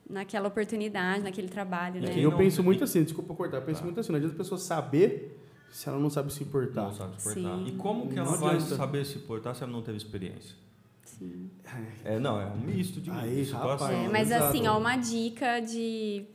naquela 0.09 0.49
oportunidade, 0.49 1.23
naquele 1.23 1.47
trabalho, 1.47 2.01
né? 2.01 2.13
Eu 2.17 2.35
penso 2.35 2.61
muito 2.61 2.83
assim, 2.83 3.03
desculpa 3.03 3.33
cortar, 3.33 3.57
eu 3.57 3.61
penso 3.61 3.79
tá. 3.79 3.85
muito 3.85 3.99
assim, 3.99 4.11
não 4.11 4.17
adianta 4.17 4.35
a 4.35 4.37
pessoa 4.37 4.59
saber 4.59 5.39
se 5.71 5.89
ela 5.89 5.97
não 5.97 6.09
sabe 6.09 6.31
se 6.31 6.43
importar. 6.43 6.83
Não 6.83 6.93
sabe 6.93 7.21
se 7.21 7.39
importar. 7.39 7.57
Sim. 7.57 7.67
E 7.67 7.71
como 7.71 8.07
que 8.09 8.19
ela 8.19 8.31
não 8.31 8.37
vai 8.37 8.55
adianta. 8.55 8.75
saber 8.75 9.05
se 9.05 9.17
importar 9.17 9.53
se 9.53 9.63
ela 9.63 9.71
não 9.71 9.81
teve 9.81 9.97
experiência? 9.97 10.55
Sim. 11.03 11.49
É, 12.03 12.19
não, 12.19 12.39
é 12.39 12.45
um 12.45 12.57
misto 12.57 13.01
de 13.01 13.09
Aí, 13.09 13.43
rapaz, 13.51 13.91
é, 13.91 14.07
Mas 14.09 14.31
assim, 14.31 14.67
ó, 14.67 14.77
uma 14.77 14.97
dica 14.97 15.59
de 15.59 16.25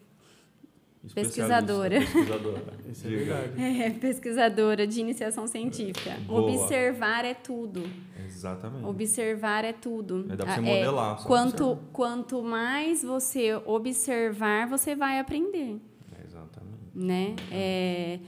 pesquisadora. 1.15 2.01
Pesquisadora. 2.01 2.63
Isso 2.91 3.07
é 3.07 3.11
verdade. 3.11 3.63
É, 3.63 3.91
pesquisadora 3.91 4.87
de 4.87 5.01
iniciação 5.01 5.47
científica. 5.47 6.17
Boa. 6.27 6.43
Observar 6.43 7.25
é 7.25 7.35
tudo. 7.35 7.83
Exatamente. 8.27 8.85
Observar 8.85 9.65
é 9.65 9.73
tudo. 9.73 10.27
É, 10.31 10.37
dá 10.37 10.45
pra 10.45 10.55
você 10.55 10.61
é, 10.61 10.63
modelar. 10.63 11.23
quanto, 11.25 11.79
quanto 11.93 12.43
mais 12.43 13.03
você 13.03 13.55
observar, 13.65 14.69
você 14.69 14.95
vai 14.95 15.19
aprender. 15.19 15.81
É, 16.17 16.27
exatamente. 16.27 16.79
Né? 16.95 17.37
É, 17.51 18.19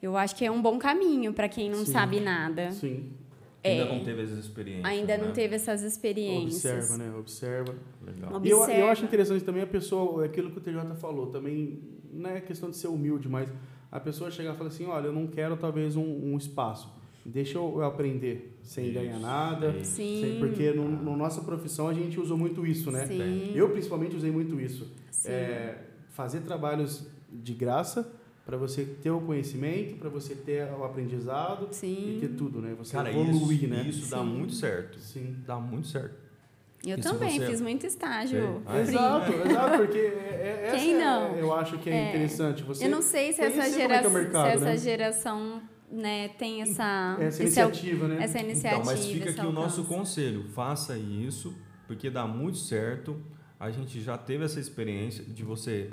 eu 0.00 0.16
acho 0.16 0.36
que 0.36 0.44
é 0.44 0.50
um 0.50 0.60
bom 0.60 0.78
caminho 0.78 1.32
para 1.32 1.48
quem 1.48 1.70
não 1.70 1.84
Sim. 1.84 1.92
sabe 1.92 2.20
nada. 2.20 2.70
Sim. 2.72 3.10
É, 3.64 3.80
ainda 3.80 3.94
não 3.94 4.04
teve 4.04 4.22
essas 4.22 4.38
experiências. 4.38 4.84
Ainda 4.84 5.16
né? 5.16 5.24
não 5.24 5.32
teve 5.32 5.54
essas 5.54 5.82
experiências. 5.82 6.64
Observa, 6.64 6.98
né? 6.98 7.16
Observa. 7.16 7.74
Legal. 8.04 8.34
Observa. 8.34 8.72
E 8.72 8.74
eu, 8.74 8.80
eu 8.80 8.90
acho 8.90 9.04
interessante 9.04 9.44
também 9.44 9.62
a 9.62 9.66
pessoa, 9.66 10.24
aquilo 10.24 10.50
que 10.50 10.58
o 10.58 10.60
TJ 10.60 10.96
falou, 10.96 11.28
também 11.28 11.80
não 12.12 12.30
é 12.30 12.40
questão 12.40 12.70
de 12.70 12.76
ser 12.76 12.88
humilde, 12.88 13.28
mas 13.28 13.48
a 13.90 13.98
pessoa 13.98 14.30
chegar 14.30 14.54
e 14.54 14.56
falar 14.56 14.68
assim, 14.68 14.86
olha, 14.86 15.06
eu 15.06 15.12
não 15.12 15.26
quero 15.26 15.56
talvez 15.56 15.96
um, 15.96 16.02
um 16.02 16.36
espaço. 16.36 16.92
Deixa 17.24 17.56
eu 17.56 17.82
aprender 17.82 18.58
sem 18.62 18.86
isso, 18.86 18.94
ganhar 18.94 19.18
nada. 19.20 19.72
Sim. 19.84 20.20
Sem, 20.20 20.38
porque 20.40 20.72
no, 20.72 20.88
no, 20.88 21.16
nossa 21.16 21.40
profissão 21.42 21.88
a 21.88 21.94
gente 21.94 22.18
usou 22.18 22.36
muito 22.36 22.66
isso, 22.66 22.90
né? 22.90 23.06
Sim. 23.06 23.52
Eu 23.54 23.70
principalmente 23.70 24.16
usei 24.16 24.30
muito 24.30 24.60
isso. 24.60 24.90
É, 25.24 25.78
fazer 26.10 26.40
trabalhos 26.40 27.06
de 27.30 27.54
graça 27.54 28.12
para 28.44 28.56
você 28.56 28.84
ter 28.84 29.10
o 29.10 29.20
conhecimento, 29.20 29.94
para 29.96 30.08
você 30.08 30.34
ter 30.34 30.68
o 30.72 30.84
aprendizado 30.84 31.68
Sim. 31.70 32.16
e 32.16 32.20
ter 32.20 32.34
tudo, 32.34 32.60
né? 32.60 32.74
Você 32.76 32.92
Cara, 32.92 33.10
evoluir, 33.10 33.62
isso, 33.62 33.68
né? 33.68 33.86
Isso 33.88 34.04
Sim. 34.04 34.10
dá 34.10 34.22
muito 34.22 34.52
certo. 34.54 34.98
Sim. 34.98 35.36
Dá 35.46 35.56
muito 35.60 35.86
certo. 35.86 36.21
Eu 36.84 36.96
se 36.96 37.02
também 37.02 37.38
você- 37.38 37.46
fiz 37.46 37.60
muito 37.60 37.86
estágio. 37.86 38.62
Ah, 38.66 38.78
é? 38.78 38.80
Exato, 38.82 39.32
exato, 39.32 39.76
porque 39.78 39.98
é, 39.98 40.64
é, 40.68 40.70
Quem 40.76 40.94
essa 40.94 41.02
é- 41.02 41.04
não? 41.04 41.36
eu 41.36 41.54
acho 41.54 41.78
que 41.78 41.88
é, 41.90 41.92
É. 41.94 42.08
interessante. 42.08 42.62
Você 42.64 42.86
Eu 42.86 42.90
não 42.90 43.02
sei 43.02 43.32
se 43.32 43.40
essa, 43.40 43.52
como 43.52 43.62
é 43.62 43.94
é 43.94 44.08
mercado, 44.08 44.48
se 44.50 44.56
essa 44.56 44.64
né? 44.64 44.76
geração 44.78 45.62
né, 45.90 46.28
tem 46.38 46.62
essa, 46.62 47.16
essa 47.20 47.40
é 47.42 47.44
iniciativa, 47.46 48.08
né? 48.08 48.22
essa 48.24 48.38
iniciativa. 48.40 48.82
Então, 48.82 48.92
mas 48.92 49.06
fica 49.06 49.30
aqui 49.30 49.46
o 49.46 49.52
nosso 49.52 49.84
conselho. 49.84 50.48
Faça 50.54 50.96
isso, 50.96 51.54
porque 51.86 52.08
dá 52.10 52.26
muito 52.26 52.56
certo. 52.58 53.20
A 53.60 53.70
gente 53.70 54.00
já 54.00 54.16
teve 54.18 54.44
essa 54.44 54.58
experiência 54.58 55.22
de 55.22 55.44
você 55.44 55.90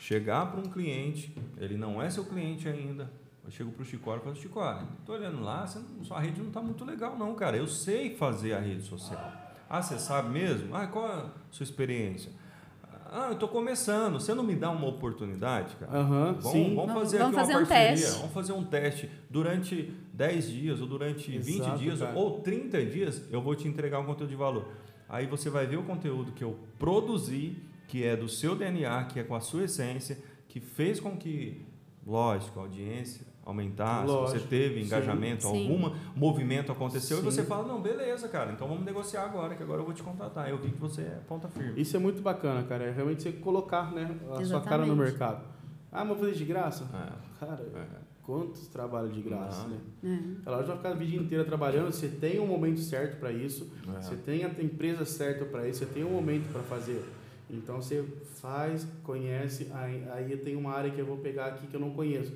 chegar 0.00 0.50
para 0.50 0.58
um 0.58 0.64
cliente, 0.64 1.36
ele 1.58 1.76
não 1.76 2.02
é 2.02 2.08
seu 2.10 2.24
cliente 2.24 2.66
ainda. 2.68 3.12
Eu 3.44 3.50
chego 3.50 3.70
para 3.72 3.82
o 3.82 3.84
Chicório 3.84 4.20
e 4.20 4.24
falo, 4.24 4.36
Chicório, 4.36 4.88
tô 5.04 5.12
olhando 5.12 5.40
lá, 5.42 5.66
você 5.66 5.78
não- 5.78 6.04
sua 6.04 6.18
rede 6.20 6.40
não 6.40 6.48
está 6.48 6.60
muito 6.62 6.84
legal 6.84 7.16
não, 7.18 7.34
cara. 7.34 7.56
Eu 7.56 7.66
sei 7.66 8.16
fazer 8.16 8.54
a 8.54 8.58
rede 8.60 8.82
social. 8.82 9.41
Ah, 9.74 9.80
você 9.80 9.98
sabe 9.98 10.28
mesmo? 10.28 10.76
Ah, 10.76 10.86
qual 10.86 11.08
é 11.08 11.12
a 11.14 11.30
sua 11.50 11.64
experiência? 11.64 12.30
Ah, 13.10 13.28
eu 13.28 13.32
estou 13.32 13.48
começando. 13.48 14.20
Você 14.20 14.34
não 14.34 14.42
me 14.42 14.54
dá 14.54 14.70
uma 14.70 14.86
oportunidade, 14.86 15.74
cara? 15.76 15.98
Aham, 15.98 16.24
Vamos, 16.34 16.44
sim. 16.44 16.74
vamos 16.74 16.92
fazer 16.92 17.18
Vamos 17.20 17.38
aqui 17.38 17.46
fazer 17.46 17.52
uma 17.54 17.62
um 17.62 17.66
parceria. 17.66 17.96
teste. 17.96 18.18
Vamos 18.18 18.34
fazer 18.34 18.52
um 18.52 18.64
teste 18.64 19.10
durante 19.30 19.94
10 20.12 20.50
dias, 20.50 20.80
ou 20.82 20.86
durante 20.86 21.38
20 21.38 21.60
Exato, 21.60 21.78
dias, 21.78 21.98
cara. 22.00 22.14
ou 22.18 22.40
30 22.42 22.84
dias, 22.84 23.22
eu 23.30 23.40
vou 23.40 23.54
te 23.54 23.66
entregar 23.66 23.98
um 23.98 24.04
conteúdo 24.04 24.28
de 24.28 24.36
valor. 24.36 24.68
Aí 25.08 25.26
você 25.26 25.48
vai 25.48 25.66
ver 25.66 25.78
o 25.78 25.82
conteúdo 25.84 26.32
que 26.32 26.44
eu 26.44 26.58
produzi, 26.78 27.56
que 27.88 28.04
é 28.04 28.14
do 28.14 28.28
seu 28.28 28.54
DNA, 28.54 29.04
que 29.04 29.20
é 29.20 29.22
com 29.24 29.34
a 29.34 29.40
sua 29.40 29.64
essência, 29.64 30.18
que 30.48 30.60
fez 30.60 31.00
com 31.00 31.16
que, 31.16 31.64
lógico, 32.06 32.60
a 32.60 32.62
audiência 32.64 33.26
aumentasse, 33.44 34.06
Lógico, 34.06 34.38
você 34.38 34.46
teve 34.46 34.82
engajamento, 34.82 35.42
Sim. 35.42 35.48
algum 35.72 35.94
movimento 36.14 36.70
aconteceu, 36.70 37.16
Sim. 37.18 37.22
e 37.22 37.24
você 37.30 37.42
fala, 37.44 37.66
não, 37.66 37.80
beleza, 37.80 38.28
cara, 38.28 38.52
então 38.52 38.68
vamos 38.68 38.84
negociar 38.84 39.24
agora, 39.24 39.54
que 39.54 39.62
agora 39.62 39.80
eu 39.80 39.84
vou 39.84 39.94
te 39.94 40.02
contratar. 40.02 40.48
Eu 40.48 40.58
vi 40.58 40.70
que 40.70 40.78
você 40.78 41.02
é 41.02 41.18
ponta 41.26 41.48
firme. 41.48 41.80
Isso 41.80 41.96
é 41.96 42.00
muito 42.00 42.22
bacana, 42.22 42.62
cara. 42.62 42.84
É 42.84 42.90
realmente 42.92 43.22
você 43.22 43.32
colocar 43.32 43.90
né, 43.92 44.16
a 44.30 44.44
sua 44.44 44.60
cara 44.60 44.84
no 44.86 44.92
Exatamente. 44.92 44.96
mercado. 44.96 45.44
Ah, 45.90 46.04
mas 46.04 46.08
vou 46.08 46.18
fazer 46.18 46.32
de 46.32 46.44
graça? 46.44 46.84
É, 46.94 47.44
Cara, 47.44 47.62
é. 47.74 47.86
quantos 48.22 48.66
trabalhos 48.68 49.12
de 49.12 49.20
graça, 49.20 49.62
Não. 49.64 49.70
né? 49.70 49.78
É. 50.44 50.48
Ela 50.48 50.62
vai 50.62 50.76
ficar 50.76 50.88
a 50.90 50.94
vida 50.94 51.16
inteira 51.16 51.44
trabalhando, 51.44 51.92
você 51.92 52.08
tem 52.08 52.38
um 52.40 52.46
momento 52.46 52.80
certo 52.80 53.18
para 53.18 53.32
isso, 53.32 53.70
É. 53.88 54.00
você 54.00 54.16
tem 54.16 54.44
a 54.44 54.48
empresa 54.48 55.04
certa 55.04 55.44
para 55.44 55.68
isso, 55.68 55.80
você 55.80 55.86
tem 55.86 56.04
um 56.04 56.10
momento 56.10 56.50
para 56.52 56.62
fazer. 56.62 57.04
Então 57.50 57.82
você 57.82 58.02
faz, 58.40 58.86
conhece, 59.02 59.68
aí, 59.74 60.06
aí 60.10 60.36
tem 60.38 60.56
uma 60.56 60.72
área 60.72 60.90
que 60.90 60.98
eu 60.98 61.04
vou 61.04 61.18
pegar 61.18 61.46
aqui 61.46 61.66
que 61.66 61.74
eu 61.74 61.80
não 61.80 61.90
conheço. 61.90 62.32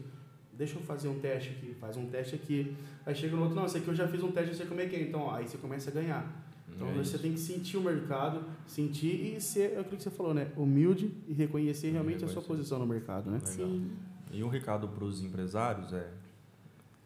Deixa 0.56 0.76
eu 0.78 0.82
fazer 0.82 1.08
um 1.08 1.18
teste 1.18 1.50
aqui, 1.50 1.74
faz 1.74 1.96
um 1.96 2.06
teste 2.06 2.34
aqui. 2.34 2.74
Aí 3.04 3.14
chega 3.14 3.36
no 3.36 3.42
outro, 3.42 3.56
não, 3.56 3.66
esse 3.66 3.76
aqui 3.78 3.88
eu 3.88 3.94
já 3.94 4.08
fiz 4.08 4.22
um 4.22 4.32
teste, 4.32 4.50
eu 4.50 4.56
sei 4.56 4.66
como 4.66 4.80
é 4.80 4.86
que 4.86 4.96
é. 4.96 5.02
Então, 5.02 5.20
ó, 5.20 5.34
aí 5.34 5.46
você 5.46 5.58
começa 5.58 5.90
a 5.90 5.92
ganhar. 5.92 6.44
Então 6.74 6.88
É 6.88 6.92
você 6.92 7.18
tem 7.18 7.32
que 7.32 7.38
sentir 7.38 7.76
o 7.76 7.80
mercado, 7.82 8.42
sentir 8.66 9.34
e 9.36 9.40
ser, 9.40 9.72
é 9.74 9.80
aquilo 9.80 9.96
que 9.96 10.02
você 10.02 10.10
falou, 10.10 10.34
né? 10.34 10.48
Humilde 10.56 11.10
e 11.28 11.32
reconhecer 11.32 11.90
realmente 11.90 12.24
a 12.24 12.28
sua 12.28 12.42
posição 12.42 12.78
no 12.78 12.86
mercado, 12.86 13.30
né? 13.30 13.38
Legal. 13.38 13.68
Sim. 13.68 13.90
E 14.32 14.42
um 14.42 14.48
recado 14.48 14.88
para 14.88 15.04
os 15.04 15.22
empresários 15.22 15.92
é 15.92 16.10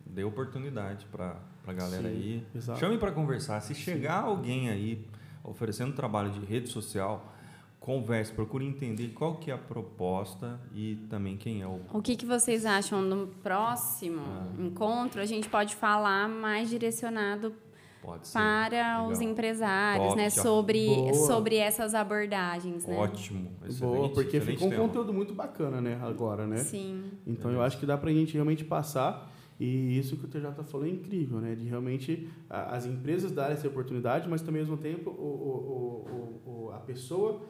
dê 0.06 0.24
oportunidade 0.24 1.06
para 1.12 1.36
a 1.66 1.72
galera 1.72 2.08
Sim, 2.08 2.08
aí. 2.08 2.46
exato. 2.54 2.80
Chame 2.80 2.98
para 2.98 3.12
conversar. 3.12 3.60
Se 3.60 3.74
chegar 3.74 4.24
alguém 4.24 4.68
aí 4.70 5.04
oferecendo 5.44 5.92
trabalho 5.94 6.30
de 6.30 6.40
rede 6.40 6.68
social, 6.68 7.32
converse, 7.80 8.30
procure 8.32 8.64
entender 8.66 9.08
qual 9.08 9.36
que 9.36 9.50
é 9.50 9.54
a 9.54 9.58
proposta 9.58 10.60
e 10.74 10.96
também 11.08 11.36
quem 11.36 11.62
é 11.62 11.66
o 11.66 11.80
O 11.94 12.02
que, 12.02 12.14
que 12.14 12.26
vocês 12.26 12.66
acham 12.66 13.00
no 13.00 13.26
próximo 13.26 14.20
Ah. 14.22 14.46
encontro? 14.62 15.20
A 15.20 15.24
gente 15.26 15.48
pode 15.48 15.74
falar 15.74 16.28
mais 16.28 16.68
direcionado 16.68 17.54
pode 18.02 18.28
ser. 18.28 18.34
para 18.38 19.02
os 19.08 19.18
Legal. 19.18 19.32
empresários, 19.32 20.06
Top, 20.08 20.16
né? 20.18 20.28
Sobre, 20.30 20.86
Boa. 20.86 21.14
sobre 21.14 21.56
essas 21.56 21.94
abordagens, 21.94 22.84
né? 22.86 22.96
Ótimo, 22.96 23.50
excelente, 23.66 23.96
Boa, 23.96 24.08
porque 24.10 24.36
excelente 24.36 24.56
ficou 24.58 24.68
um 24.68 24.70
tema. 24.70 24.82
conteúdo 24.86 25.12
muito 25.14 25.32
bacana, 25.34 25.80
né? 25.80 25.98
Agora, 26.02 26.46
né? 26.46 26.58
Sim. 26.58 27.04
Então 27.26 27.50
eu 27.50 27.62
acho 27.62 27.78
que 27.78 27.86
dá 27.86 27.96
pra 27.96 28.12
gente 28.12 28.34
realmente 28.34 28.62
passar 28.64 29.32
E 29.62 29.98
isso 29.98 30.16
que 30.16 30.24
o 30.24 30.28
TJ 30.28 30.64
falou 30.64 30.86
é 30.86 30.88
incrível, 30.90 31.38
né? 31.38 31.54
De 31.54 31.66
realmente 31.66 32.26
a, 32.48 32.76
as 32.76 32.86
empresas 32.86 33.30
darem 33.30 33.52
essa 33.52 33.68
oportunidade, 33.68 34.26
mas 34.26 34.40
também 34.40 34.62
ao 34.62 34.66
mesmo 34.66 34.82
tempo 34.82 35.10
o, 35.10 35.12
o, 35.12 36.50
o, 36.50 36.50
o, 36.66 36.70
a 36.72 36.78
pessoa 36.78 37.42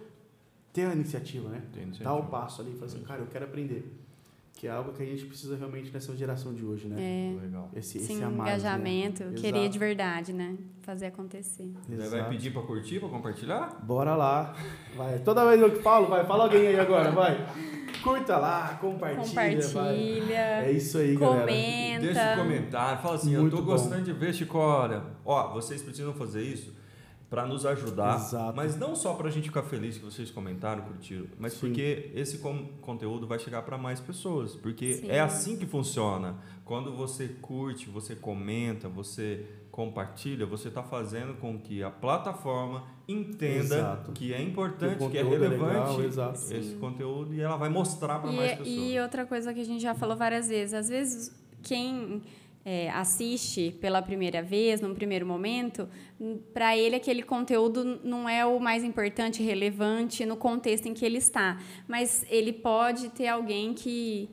ter 0.73 0.87
a 0.87 0.93
iniciativa, 0.95 1.49
né? 1.49 1.63
Tem 1.73 1.83
iniciativa. 1.85 2.11
Dar 2.11 2.17
o 2.17 2.25
passo 2.27 2.63
ali 2.63 2.71
e 2.71 2.75
falar 2.75 2.87
assim, 2.87 3.03
cara, 3.03 3.21
eu 3.21 3.27
quero 3.27 3.45
aprender. 3.45 3.97
Que 4.55 4.67
é 4.67 4.71
algo 4.71 4.93
que 4.93 5.03
a 5.03 5.07
gente 5.07 5.25
precisa 5.25 5.57
realmente 5.57 5.91
nessa 5.91 6.15
geração 6.15 6.53
de 6.53 6.63
hoje, 6.63 6.87
né? 6.87 6.97
É. 7.01 7.43
Legal. 7.45 7.71
Esse, 7.75 7.99
Sim, 7.99 8.13
esse 8.13 8.25
mais, 8.27 8.35
engajamento, 8.35 9.25
né? 9.25 9.33
querer 9.35 9.59
Exato. 9.61 9.73
de 9.73 9.79
verdade, 9.79 10.33
né? 10.35 10.55
Fazer 10.83 11.07
acontecer. 11.07 11.73
Você 11.89 12.09
vai 12.11 12.29
pedir 12.29 12.53
para 12.53 12.61
curtir, 12.63 13.01
para 13.01 13.09
compartilhar? 13.09 13.81
Bora 13.83 14.15
lá. 14.15 14.55
Vai. 14.95 15.19
Toda 15.21 15.49
vez 15.49 15.61
eu 15.63 15.71
que 15.71 15.83
falo, 15.83 16.09
vai. 16.09 16.27
Fala 16.27 16.45
alguém 16.45 16.67
aí 16.67 16.79
agora, 16.79 17.11
vai. 17.11 17.47
Curta 18.03 18.37
lá, 18.37 18.77
compartilha. 18.81 19.25
Vai. 19.35 19.57
Compartilha, 19.63 20.35
É 20.67 20.73
isso 20.73 20.99
aí, 20.99 21.17
galera. 21.17 21.41
comenta. 21.41 22.01
Deixa 22.01 22.33
um 22.35 22.37
comentário, 22.37 23.03
fala 23.03 23.15
assim, 23.15 23.37
Muito 23.37 23.57
eu 23.57 23.61
tô 23.61 23.65
bom. 23.65 23.73
gostando 23.73 24.03
de 24.05 24.13
ver, 24.13 24.35
Chicória. 24.35 25.03
Ó, 25.25 25.53
vocês 25.55 25.81
precisam 25.83 26.13
fazer 26.13 26.43
isso 26.43 26.75
para 27.31 27.47
nos 27.47 27.65
ajudar, 27.65 28.17
Exato. 28.17 28.57
mas 28.57 28.77
não 28.77 28.97
só 28.97 29.15
para 29.15 29.29
a 29.29 29.31
gente 29.31 29.45
ficar 29.49 29.63
feliz 29.63 29.97
que 29.97 30.05
vocês 30.05 30.33
comentaram, 30.33 30.83
curtiram, 30.83 31.27
mas 31.39 31.53
Sim. 31.53 31.61
porque 31.61 32.11
esse 32.13 32.39
conteúdo 32.81 33.25
vai 33.25 33.39
chegar 33.39 33.63
para 33.63 33.79
mais 33.79 34.01
pessoas, 34.01 34.57
porque 34.57 34.95
Sim. 34.95 35.09
é 35.09 35.21
assim 35.21 35.57
que 35.57 35.65
funciona. 35.65 36.35
Quando 36.65 36.93
você 36.93 37.29
curte, 37.41 37.89
você 37.89 38.17
comenta, 38.17 38.89
você 38.89 39.47
compartilha, 39.71 40.45
você 40.45 40.67
está 40.69 40.83
fazendo 40.83 41.35
com 41.35 41.57
que 41.57 41.83
a 41.85 41.91
plataforma 41.91 42.83
entenda 43.07 43.77
Exato. 43.77 44.13
que 44.13 44.35
é 44.35 44.43
importante, 44.43 44.99
Que 44.99 45.09
que 45.11 45.17
é 45.19 45.21
é 45.21 45.25
relevante 45.25 45.63
legal, 45.65 46.03
exato. 46.03 46.35
esse 46.35 46.73
Sim. 46.73 46.79
conteúdo 46.81 47.33
e 47.33 47.41
ela 47.41 47.57
vai 47.57 47.69
mostrar 47.69 48.19
para 48.19 48.33
mais 48.33 48.53
E, 48.53 48.57
pessoas. 48.57 48.69
e 48.77 48.99
outra 48.99 49.25
coisa 49.25 49.55
que 49.55 49.61
a 49.61 49.65
gente 49.65 49.81
já 49.81 49.95
falou 49.95 50.17
várias 50.17 50.49
vezes, 50.49 50.75
às 50.75 50.89
vezes 50.89 51.33
quem 51.63 52.23
é, 52.65 52.91
assiste 52.91 53.77
pela 53.81 54.03
primeira 54.03 54.43
vez, 54.43 54.81
num 54.81 54.95
primeiro 54.95 55.27
momento, 55.27 55.89
para 56.53 56.77
ele 56.77 56.97
aquele 56.97 57.23
conteúdo 57.23 58.01
não 58.05 58.29
é 58.29 58.45
o 58.45 58.59
mais 58.61 58.85
importante, 58.85 59.43
relevante 59.43 60.27
no 60.27 60.37
contexto 60.37 60.87
em 60.87 60.95
que 60.95 61.05
ele 61.05 61.19
está, 61.19 61.59
mas 61.89 62.25
ele 62.29 62.53
pode 62.53 63.09
ter 63.11 63.29
alguém 63.29 63.73
que 63.73 64.29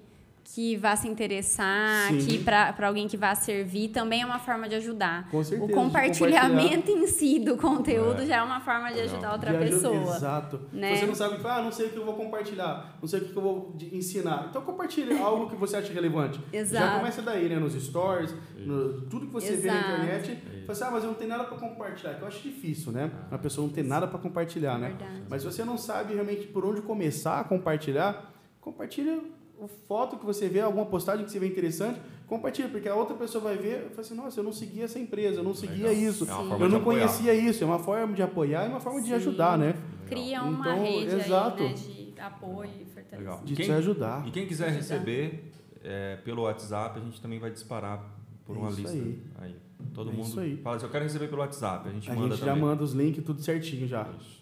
que 0.53 0.77
vá 0.77 0.95
se 0.95 1.07
interessar, 1.09 2.09
Sim. 2.09 2.17
que 2.25 2.39
para 2.39 2.73
alguém 2.87 3.05
que 3.07 3.17
vá 3.17 3.35
servir 3.35 3.89
também 3.89 4.21
é 4.21 4.25
uma 4.25 4.39
forma 4.39 4.69
de 4.69 4.75
ajudar. 4.75 5.27
Com 5.29 5.43
certeza, 5.43 5.69
o 5.71 5.75
compartilhamento 5.75 6.89
em 6.89 7.05
si 7.05 7.37
do 7.39 7.57
conteúdo 7.57 8.21
É. 8.21 8.25
já 8.25 8.37
é 8.37 8.41
uma 8.41 8.61
forma 8.61 8.91
de 8.93 9.01
ajudar 9.01 9.33
outra 9.33 9.51
De 9.51 9.57
ajuda- 9.57 9.89
pessoa. 9.89 10.15
Exato. 10.15 10.61
né? 10.71 10.95
Você 10.95 11.05
não 11.05 11.15
sabe, 11.15 11.37
ah, 11.45 11.61
não 11.61 11.71
sei 11.71 11.87
o 11.87 11.89
que 11.89 11.97
eu 11.97 12.05
vou 12.05 12.15
compartilhar, 12.15 12.97
não 13.01 13.07
sei 13.07 13.19
o 13.19 13.25
que 13.25 13.35
eu 13.35 13.41
vou 13.41 13.75
ensinar. 13.91 14.47
Então 14.49 14.61
compartilhe 14.61 15.17
algo 15.21 15.49
que 15.49 15.55
você 15.55 15.77
acha 15.77 15.91
relevante. 15.91 16.39
Já 16.53 16.59
Exato. 16.59 16.97
começa 16.99 17.21
daí, 17.21 17.49
né? 17.49 17.59
Nos 17.59 17.73
stories, 17.73 18.33
no, 18.57 19.01
tudo 19.01 19.27
que 19.27 19.33
você 19.33 19.53
vê 19.55 19.67
na 19.67 19.79
Exato. 19.79 19.91
internet. 20.03 20.41
Fala 20.65 20.71
assim, 20.71 20.83
ah, 20.85 20.91
mas 20.91 21.03
eu 21.03 21.09
não 21.09 21.15
tenho 21.17 21.29
nada 21.29 21.43
para 21.43 21.57
compartilhar. 21.57 22.13
Que 22.15 22.21
eu 22.21 22.27
acho 22.27 22.39
difícil, 22.41 22.91
né? 22.93 23.11
Uma 23.29 23.37
pessoa 23.39 23.67
não 23.67 23.73
ter 23.73 23.83
nada 23.83 24.07
para 24.07 24.17
compartilhar, 24.19 24.77
né? 24.77 24.89
Verdade. 24.97 25.23
Mas 25.29 25.41
se 25.41 25.51
você 25.51 25.65
não 25.65 25.77
sabe 25.77 26.13
realmente 26.13 26.47
por 26.47 26.65
onde 26.65 26.81
começar 26.81 27.39
a 27.39 27.43
compartilhar, 27.43 28.31
compartilha 28.61 29.19
a 29.61 29.67
foto 29.87 30.17
que 30.17 30.25
você 30.25 30.47
vê, 30.47 30.59
alguma 30.61 30.85
postagem 30.85 31.25
que 31.25 31.31
você 31.31 31.39
vê 31.39 31.47
interessante, 31.47 31.99
compartilha, 32.27 32.69
porque 32.69 32.87
a 32.87 32.95
outra 32.95 33.15
pessoa 33.15 33.43
vai 33.43 33.57
ver 33.57 33.87
e 33.87 33.89
fala 33.89 34.01
assim, 34.01 34.15
nossa, 34.15 34.39
eu 34.39 34.43
não 34.43 34.51
seguia 34.53 34.85
essa 34.85 34.99
empresa, 34.99 35.37
eu 35.39 35.43
não 35.43 35.53
seguia 35.53 35.87
Legal. 35.87 35.93
isso, 36.09 36.29
É 36.29 36.33
uma 36.33 36.55
eu 36.57 36.67
de 36.67 36.73
não 36.75 36.81
conhecia 36.83 37.33
isso. 37.33 37.63
É 37.63 37.67
uma 37.67 37.79
forma 37.79 38.13
de 38.13 38.21
apoiar 38.21 38.65
e 38.65 38.69
uma 38.69 38.79
forma 38.79 39.01
de 39.01 39.07
Sim. 39.07 39.13
ajudar, 39.15 39.57
né? 39.57 39.75
Cria 40.07 40.41
uma 40.43 40.59
Então, 40.73 40.83
rede 40.83 41.15
exato. 41.15 41.63
aí, 41.63 41.69
né, 41.69 41.75
de 41.75 42.19
apoio 42.21 42.69
e 42.81 42.85
fortalecimento. 42.85 43.17
Legal. 43.17 43.41
De 43.43 43.55
Quem- 43.55 43.65
te 43.65 43.71
ajudar. 43.71 44.27
E 44.27 44.31
quem 44.31 44.45
quiser 44.47 44.65
Ajudar. 44.65 44.79
receber 44.81 45.51
é, 45.83 46.17
pelo 46.17 46.41
WhatsApp, 46.43 46.99
a 46.99 47.03
gente 47.03 47.21
também 47.21 47.39
vai 47.39 47.49
disparar 47.51 48.03
por 48.45 48.57
uma 48.57 48.69
Isso 48.69 48.81
lista. 48.81 48.97
aí. 49.41 49.55
Todo 49.93 50.09
É 50.09 50.13
mundo 50.13 50.25
isso 50.27 50.39
aí. 50.39 50.57
fala 50.57 50.75
assim, 50.75 50.85
eu 50.85 50.91
quero 50.91 51.03
receber 51.03 51.27
pelo 51.27 51.41
WhatsApp, 51.41 51.87
a 51.87 51.91
gente 51.91 52.09
A 52.09 52.13
manda 52.15 52.35
gente 52.35 52.39
já 52.39 52.45
também. 52.47 52.61
manda 52.63 52.83
os 52.83 52.93
links 52.93 53.23
tudo 53.23 53.41
certinho 53.41 53.87
já. 53.87 54.07
Isso. 54.19 54.41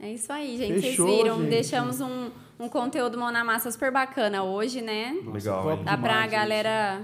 É 0.00 0.12
isso 0.12 0.32
aí, 0.32 0.56
gente. 0.56 0.80
Fechou, 0.80 1.06
Vocês 1.06 1.18
viram? 1.22 1.38
gente. 1.40 1.50
Deixamos 1.50 2.00
um, 2.00 2.30
um 2.58 2.68
conteúdo 2.68 3.18
mão 3.18 3.30
na 3.30 3.44
massa 3.44 3.70
super 3.70 3.92
bacana 3.92 4.42
hoje, 4.42 4.80
né? 4.80 5.12
Nossa, 5.22 5.30
Legal, 5.30 5.70
hein? 5.72 5.84
Dá 5.84 5.96
pra 5.98 6.08
demais, 6.08 6.22
gente. 6.22 6.30
galera 6.40 7.02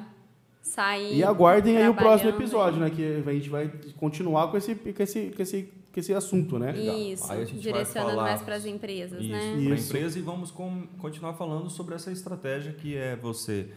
sair. 0.62 1.16
E 1.16 1.22
aguardem 1.24 1.76
aí 1.76 1.88
o 1.88 1.94
próximo 1.94 2.30
episódio, 2.30 2.80
né? 2.80 2.90
Que 2.90 3.22
a 3.26 3.32
gente 3.32 3.48
vai 3.50 3.70
continuar 3.98 4.48
com 4.50 4.56
esse, 4.56 4.74
com 4.74 5.02
esse, 5.02 5.30
com 5.37 5.42
esse, 5.42 5.62
com 5.92 6.00
esse 6.00 6.14
assunto, 6.14 6.59
né? 6.59 6.76
Isso, 6.76 7.30
Aí 7.30 7.42
a 7.42 7.44
gente 7.44 7.54
vai 7.54 7.62
direcionando 7.62 8.11
falar 8.12 8.22
mais 8.24 8.42
para 8.42 8.54
as 8.56 8.64
empresas, 8.66 9.20
Isso, 9.20 9.30
né? 9.30 9.38
para 9.64 9.72
a 9.72 9.76
Isso. 9.76 9.88
empresa 9.88 10.18
e 10.18 10.22
vamos 10.22 10.50
com- 10.50 10.87
continuar 10.98 11.35
falando 11.35 11.68
sobre 11.70 11.94
essa 11.94 12.11
estratégia 12.11 12.72
que 12.72 12.96
é 12.96 13.14
você 13.14 13.68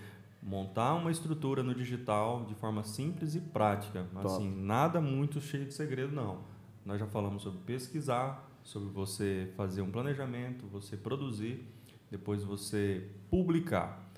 montar 0.42 0.94
uma 0.96 1.12
estrutura 1.12 1.62
no 1.62 1.76
digital 1.76 2.46
de 2.48 2.56
forma 2.56 2.84
simples 2.84 3.36
e 3.36 3.42
prática. 3.42 4.06
Top. 4.14 4.26
Assim, 4.26 4.50
nada 4.50 5.02
muito 5.02 5.42
cheio 5.42 5.66
de 5.66 5.74
segredo, 5.74 6.16
não. 6.16 6.38
Nós 6.86 7.00
já 7.00 7.06
falamos 7.06 7.44
sobre 7.44 7.60
pesquisar, 7.66 8.49
sobre 8.64 8.90
você 8.90 9.50
fazer 9.56 9.82
um 9.82 9.92
planejamento, 9.92 10.66
você 10.68 10.96
produzir, 10.98 11.66
depois 12.12 12.44
você 12.44 13.08
publicar. 13.30 14.10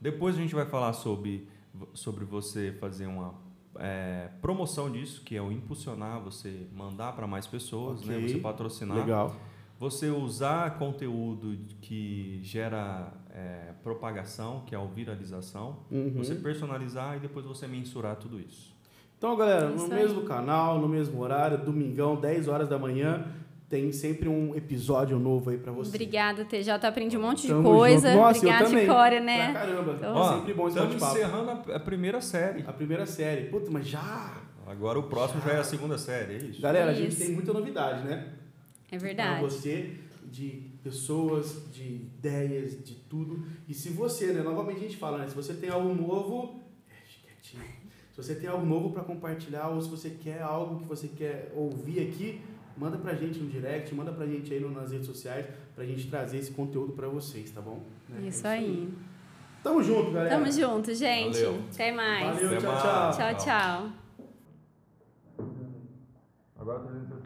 Depois 0.00 0.36
a 0.36 0.38
gente 0.38 0.54
vai 0.54 0.66
falar 0.66 0.92
sobre, 0.92 1.48
sobre 1.94 2.24
você 2.24 2.72
fazer 2.80 3.06
uma 3.06 3.34
é, 3.76 4.28
promoção 4.40 4.90
disso, 4.90 5.22
que 5.24 5.36
é 5.36 5.42
o 5.42 5.50
impulsionar, 5.50 6.20
você 6.20 6.66
mandar 6.74 7.12
para 7.12 7.26
mais 7.26 7.46
pessoas, 7.46 8.02
né? 8.02 8.16
Ok. 8.16 8.28
você 8.28 8.38
patrocinar. 8.38 8.96
Legal. 8.98 9.34
Você 9.78 10.08
usar 10.10 10.76
conteúdo 10.76 11.56
que 11.80 12.40
gera 12.42 13.12
é, 13.30 13.72
propagação, 13.84 14.62
que 14.66 14.74
é 14.74 14.78
a 14.78 14.84
viralização, 14.84 15.78
Uhum. 15.90 16.14
você 16.16 16.34
personalizar 16.34 17.16
e 17.16 17.20
depois 17.20 17.46
você 17.46 17.66
mensurar 17.68 18.16
tudo 18.16 18.40
isso. 18.40 18.76
Então, 19.16 19.36
galera, 19.36 19.72
Isso 19.74 19.86
no 19.88 19.94
mesmo 19.94 20.22
canal, 20.22 20.80
no 20.80 20.88
mesmo 20.88 21.20
horário, 21.20 21.58
domingão, 21.64 22.16
10 22.20 22.46
horas 22.48 22.68
da 22.68 22.78
manhã, 22.78 23.26
tem 23.68 23.92
sempre 23.92 24.28
um 24.28 24.54
episódio 24.54 25.18
novo 25.18 25.50
aí 25.50 25.58
pra 25.58 25.70
você. 25.72 25.90
Obrigada, 25.90 26.44
TJ. 26.44 26.86
Aprendi 26.86 27.16
um 27.16 27.22
monte 27.22 27.42
de 27.42 27.48
Tamo 27.48 27.62
coisa. 27.62 28.08
junto. 28.08 28.20
Nossa, 28.20 28.38
Obrigada, 28.38 28.64
eu 28.64 28.68
também. 28.70 28.86
Pra 28.86 29.20
né? 29.20 29.52
caramba. 29.52 29.92
Então, 29.92 30.16
É 30.16 30.18
Ó, 30.18 30.36
sempre 30.38 30.54
bom 30.54 30.68
esse 30.68 30.78
estamos 30.78 31.00
bate-papo. 31.02 31.18
encerrando 31.18 31.50
a, 31.72 31.76
a 31.76 31.80
primeira 31.80 32.20
série. 32.20 32.64
A 32.66 32.72
primeira 32.72 33.06
série. 33.06 33.46
Puta, 33.48 33.70
mas 33.70 33.86
já... 33.86 34.36
Agora 34.66 34.98
o 34.98 35.04
próximo 35.04 35.40
já 35.42 35.52
é 35.52 35.58
a 35.58 35.64
segunda 35.64 35.96
série, 35.96 36.34
é 36.34 36.36
isso? 36.36 36.60
Galera, 36.60 36.90
a 36.90 36.94
gente 36.94 37.08
Isso. 37.12 37.20
tem 37.24 37.32
muita 37.32 37.54
novidade, 37.54 38.04
né? 38.06 38.34
É 38.90 38.98
Pra 38.98 39.06
verdade. 39.06 39.40
você, 39.40 39.94
de 40.30 40.62
pessoas, 40.84 41.62
de 41.72 41.82
ideias, 41.84 42.72
de 42.84 42.94
tudo. 42.94 43.46
E 43.66 43.72
se 43.72 43.88
você, 43.88 44.26
né? 44.32 44.42
Novamente 44.42 44.76
a 44.76 44.80
gente 44.82 44.96
fala, 44.98 45.16
né? 45.18 45.26
Se 45.28 45.34
você 45.34 45.54
tem 45.54 45.70
algo 45.70 45.94
novo... 45.94 46.60
é. 46.90 47.78
Se 48.12 48.16
você 48.22 48.34
tem 48.34 48.48
algo 48.48 48.66
novo 48.66 48.90
para 48.90 49.02
compartilhar 49.04 49.68
ou 49.68 49.80
se 49.80 49.88
você 49.88 50.10
quer 50.10 50.42
algo 50.42 50.80
que 50.80 50.86
você 50.86 51.08
quer 51.08 51.50
ouvir 51.56 52.00
aqui, 52.00 52.42
manda 52.78 52.96
pra 52.98 53.14
gente 53.14 53.38
no 53.40 53.48
direct, 53.50 53.94
manda 53.94 54.12
pra 54.12 54.26
gente 54.26 54.52
aí 54.52 54.60
nas 54.60 54.92
redes 54.92 55.06
sociais 55.06 55.46
pra 55.74 55.84
gente 55.84 56.08
trazer 56.08 56.38
esse 56.38 56.52
conteúdo 56.52 56.92
pra 56.92 57.08
vocês, 57.08 57.50
tá 57.50 57.60
bom? 57.60 57.82
Né? 58.08 58.28
Isso 58.28 58.46
É 58.46 58.50
aí. 58.50 58.88
Tamo 59.62 59.82
junto, 59.82 60.12
galera. 60.12 60.36
Tamo 60.38 60.50
junto, 60.52 60.94
gente. 60.94 61.42
Valeu. 61.42 61.62
Até 61.74 61.92
mais. 61.92 62.34
Valeu, 62.36 62.48
Até 62.48 62.58
tchau, 62.58 62.72
mais. 62.72 63.16
tchau. 63.16 63.34
Tchau, 63.34 63.44
tchau. 63.44 63.92
Agora 66.58 66.78
360, 66.80 66.86
vamos 66.88 67.04
embora. 67.06 67.17